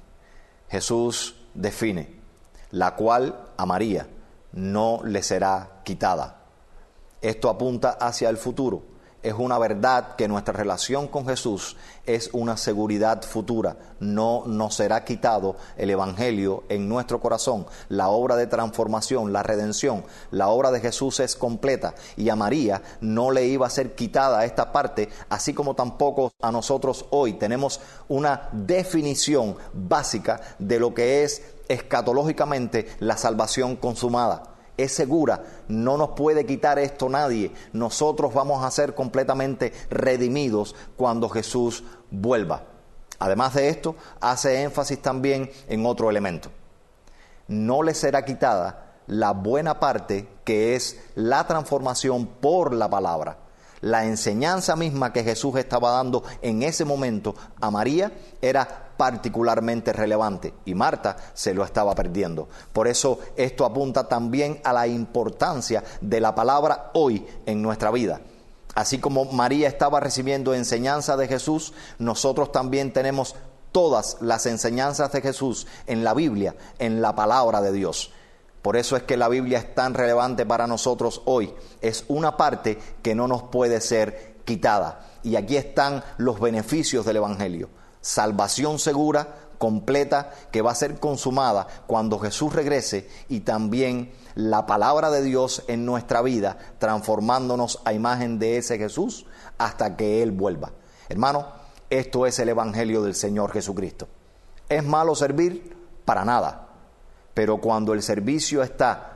Jesús 0.68 1.36
define, 1.54 2.20
la 2.70 2.94
cual 2.94 3.48
a 3.56 3.66
María 3.66 4.08
no 4.52 5.00
le 5.04 5.22
será 5.22 5.80
quitada. 5.84 6.42
Esto 7.20 7.50
apunta 7.50 7.90
hacia 7.90 8.28
el 8.28 8.36
futuro 8.36 8.97
es 9.22 9.34
una 9.36 9.58
verdad 9.58 10.16
que 10.16 10.28
nuestra 10.28 10.54
relación 10.54 11.08
con 11.08 11.26
Jesús 11.26 11.76
es 12.06 12.30
una 12.32 12.56
seguridad 12.56 13.22
futura. 13.22 13.76
No 14.00 14.44
nos 14.46 14.76
será 14.76 15.04
quitado 15.04 15.56
el 15.76 15.90
Evangelio 15.90 16.64
en 16.68 16.88
nuestro 16.88 17.20
corazón. 17.20 17.66
La 17.88 18.08
obra 18.08 18.36
de 18.36 18.46
transformación, 18.46 19.32
la 19.32 19.42
redención, 19.42 20.04
la 20.30 20.48
obra 20.48 20.70
de 20.70 20.80
Jesús 20.80 21.20
es 21.20 21.36
completa 21.36 21.94
y 22.16 22.28
a 22.28 22.36
María 22.36 22.82
no 23.00 23.30
le 23.30 23.46
iba 23.46 23.66
a 23.66 23.70
ser 23.70 23.94
quitada 23.94 24.44
esta 24.44 24.72
parte, 24.72 25.08
así 25.28 25.52
como 25.52 25.74
tampoco 25.74 26.32
a 26.40 26.52
nosotros 26.52 27.06
hoy 27.10 27.34
tenemos 27.34 27.80
una 28.08 28.48
definición 28.52 29.56
básica 29.72 30.40
de 30.58 30.78
lo 30.78 30.94
que 30.94 31.24
es 31.24 31.42
escatológicamente 31.68 32.88
la 33.00 33.16
salvación 33.16 33.76
consumada 33.76 34.47
es 34.78 34.92
segura, 34.94 35.42
no 35.68 35.98
nos 35.98 36.10
puede 36.10 36.46
quitar 36.46 36.78
esto 36.78 37.08
nadie. 37.08 37.52
Nosotros 37.72 38.32
vamos 38.32 38.64
a 38.64 38.70
ser 38.70 38.94
completamente 38.94 39.72
redimidos 39.90 40.74
cuando 40.96 41.28
Jesús 41.28 41.84
vuelva. 42.10 42.62
Además 43.18 43.54
de 43.54 43.68
esto, 43.68 43.96
hace 44.20 44.62
énfasis 44.62 45.02
también 45.02 45.50
en 45.68 45.84
otro 45.84 46.08
elemento. 46.08 46.50
No 47.48 47.82
le 47.82 47.92
será 47.92 48.24
quitada 48.24 48.94
la 49.08 49.32
buena 49.32 49.80
parte 49.80 50.28
que 50.44 50.76
es 50.76 51.00
la 51.16 51.46
transformación 51.46 52.26
por 52.26 52.72
la 52.72 52.88
palabra. 52.88 53.38
La 53.80 54.04
enseñanza 54.04 54.76
misma 54.76 55.12
que 55.12 55.24
Jesús 55.24 55.56
estaba 55.56 55.90
dando 55.90 56.22
en 56.42 56.62
ese 56.62 56.84
momento 56.84 57.34
a 57.60 57.70
María 57.70 58.12
era 58.40 58.87
particularmente 58.98 59.94
relevante 59.94 60.52
y 60.66 60.74
Marta 60.74 61.16
se 61.32 61.54
lo 61.54 61.64
estaba 61.64 61.94
perdiendo. 61.94 62.48
Por 62.74 62.88
eso 62.88 63.20
esto 63.36 63.64
apunta 63.64 64.08
también 64.08 64.60
a 64.64 64.74
la 64.74 64.86
importancia 64.86 65.82
de 66.02 66.20
la 66.20 66.34
palabra 66.34 66.90
hoy 66.92 67.24
en 67.46 67.62
nuestra 67.62 67.90
vida. 67.90 68.20
Así 68.74 68.98
como 68.98 69.24
María 69.26 69.68
estaba 69.68 70.00
recibiendo 70.00 70.52
enseñanza 70.52 71.16
de 71.16 71.28
Jesús, 71.28 71.72
nosotros 71.98 72.52
también 72.52 72.92
tenemos 72.92 73.36
todas 73.72 74.18
las 74.20 74.46
enseñanzas 74.46 75.12
de 75.12 75.20
Jesús 75.20 75.66
en 75.86 76.04
la 76.04 76.12
Biblia, 76.12 76.56
en 76.78 77.00
la 77.00 77.14
palabra 77.14 77.60
de 77.60 77.72
Dios. 77.72 78.12
Por 78.62 78.76
eso 78.76 78.96
es 78.96 79.04
que 79.04 79.16
la 79.16 79.28
Biblia 79.28 79.58
es 79.58 79.74
tan 79.74 79.94
relevante 79.94 80.44
para 80.44 80.66
nosotros 80.66 81.22
hoy. 81.24 81.54
Es 81.80 82.04
una 82.08 82.36
parte 82.36 82.78
que 83.02 83.14
no 83.14 83.28
nos 83.28 83.44
puede 83.44 83.80
ser 83.80 84.38
quitada. 84.44 85.06
Y 85.22 85.36
aquí 85.36 85.56
están 85.56 86.02
los 86.16 86.40
beneficios 86.40 87.06
del 87.06 87.16
Evangelio. 87.16 87.70
Salvación 88.00 88.78
segura, 88.78 89.48
completa, 89.58 90.30
que 90.50 90.62
va 90.62 90.70
a 90.70 90.76
ser 90.76 91.00
consumada 91.00 91.66
cuando 91.86 92.18
Jesús 92.18 92.54
regrese 92.54 93.08
y 93.28 93.40
también 93.40 94.12
la 94.34 94.66
palabra 94.66 95.10
de 95.10 95.22
Dios 95.22 95.64
en 95.66 95.84
nuestra 95.84 96.22
vida, 96.22 96.58
transformándonos 96.78 97.80
a 97.84 97.92
imagen 97.92 98.38
de 98.38 98.56
ese 98.56 98.78
Jesús 98.78 99.26
hasta 99.58 99.96
que 99.96 100.22
Él 100.22 100.30
vuelva. 100.30 100.72
Hermano, 101.08 101.48
esto 101.90 102.26
es 102.26 102.38
el 102.38 102.50
Evangelio 102.50 103.02
del 103.02 103.14
Señor 103.14 103.52
Jesucristo. 103.52 104.08
¿Es 104.68 104.84
malo 104.84 105.14
servir? 105.14 105.76
Para 106.04 106.24
nada. 106.24 106.68
Pero 107.34 107.60
cuando 107.60 107.94
el 107.94 108.02
servicio 108.02 108.62
está 108.62 109.14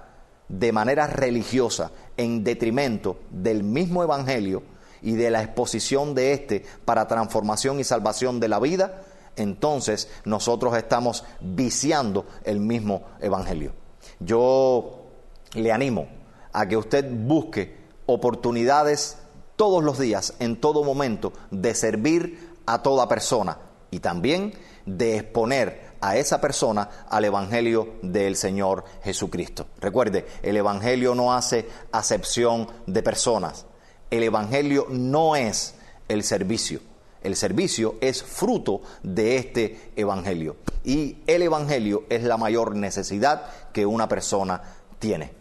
de 0.49 0.73
manera 0.73 1.07
religiosa 1.07 1.91
en 2.17 2.45
detrimento 2.45 3.21
del 3.31 3.63
mismo 3.63 4.03
Evangelio 4.03 4.63
y 5.03 5.17
de 5.17 5.31
la 5.31 5.43
exposición 5.43 6.15
de 6.15 6.33
éste 6.33 6.65
para 6.85 7.09
transformación 7.09 7.81
y 7.81 7.85
salvación 7.85 8.41
de 8.41 8.49
la 8.49 8.61
vida, 8.61 9.03
entonces 9.37 10.09
nosotros 10.25 10.77
estamos 10.77 11.25
viciando 11.41 12.27
el 12.45 12.61
mismo 12.61 13.03
Evangelio. 13.21 13.73
Yo 14.21 15.07
le 15.55 15.73
animo 15.73 16.09
a 16.53 16.67
que 16.67 16.77
usted 16.77 17.07
busque 17.11 17.77
oportunidades 18.07 19.19
todos 19.57 19.83
los 19.83 19.99
días, 19.99 20.35
en 20.39 20.61
todo 20.61 20.85
momento, 20.85 21.33
de 21.51 21.75
servir 21.75 22.57
a 22.67 22.83
toda 22.83 23.09
persona 23.09 23.59
y 23.91 24.01
también 24.01 24.55
de 24.87 25.17
exponer 25.17 25.93
a 26.01 26.17
esa 26.17 26.41
persona 26.41 26.89
al 27.09 27.25
Evangelio 27.25 27.95
del 28.03 28.37
Señor 28.37 28.85
Jesucristo. 29.05 29.67
Recuerde, 29.81 30.27
el 30.43 30.57
Evangelio 30.57 31.15
no 31.15 31.33
hace 31.33 31.69
acepción 31.93 32.67
de 32.87 33.03
personas. 33.03 33.67
El 34.13 34.25
Evangelio 34.25 34.89
no 34.91 35.37
es 35.37 35.75
el 36.07 36.23
servicio. 36.23 36.81
El 37.23 37.35
servicio 37.35 37.95
es 38.03 38.23
fruto 38.23 38.83
de 39.03 39.37
este 39.37 39.93
Evangelio. 39.97 40.57
Y 40.85 41.17
el 41.27 41.41
Evangelio 41.41 42.05
es 42.11 42.23
la 42.23 42.37
mayor 42.37 42.77
necesidad 42.77 43.47
que 43.73 43.87
una 43.87 44.09
persona 44.09 44.61
tiene. 44.99 45.33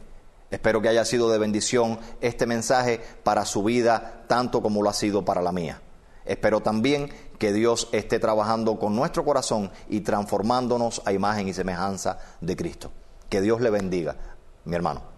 Espero 0.52 0.82
que 0.82 0.88
haya 0.88 1.04
sido 1.04 1.30
de 1.30 1.38
bendición 1.38 2.00
este 2.22 2.46
mensaje 2.46 3.02
para 3.24 3.44
su 3.44 3.62
vida, 3.62 4.24
tanto 4.28 4.62
como 4.62 4.82
lo 4.82 4.90
ha 4.90 4.94
sido 4.94 5.26
para 5.26 5.42
la 5.42 5.52
mía. 5.52 5.82
Espero 6.24 6.62
también 6.62 7.12
que 7.40 7.52
Dios 7.52 7.90
esté 7.92 8.20
trabajando 8.20 8.80
con 8.80 8.96
nuestro 8.96 9.26
corazón 9.26 9.70
y 9.90 10.00
transformándonos 10.00 11.02
a 11.04 11.12
imagen 11.12 11.50
y 11.50 11.54
semejanza 11.54 12.20
de 12.40 12.56
Cristo. 12.56 12.90
Que 13.28 13.42
Dios 13.42 13.60
le 13.60 13.70
bendiga, 13.70 14.16
mi 14.64 14.78
hermano. 14.78 15.11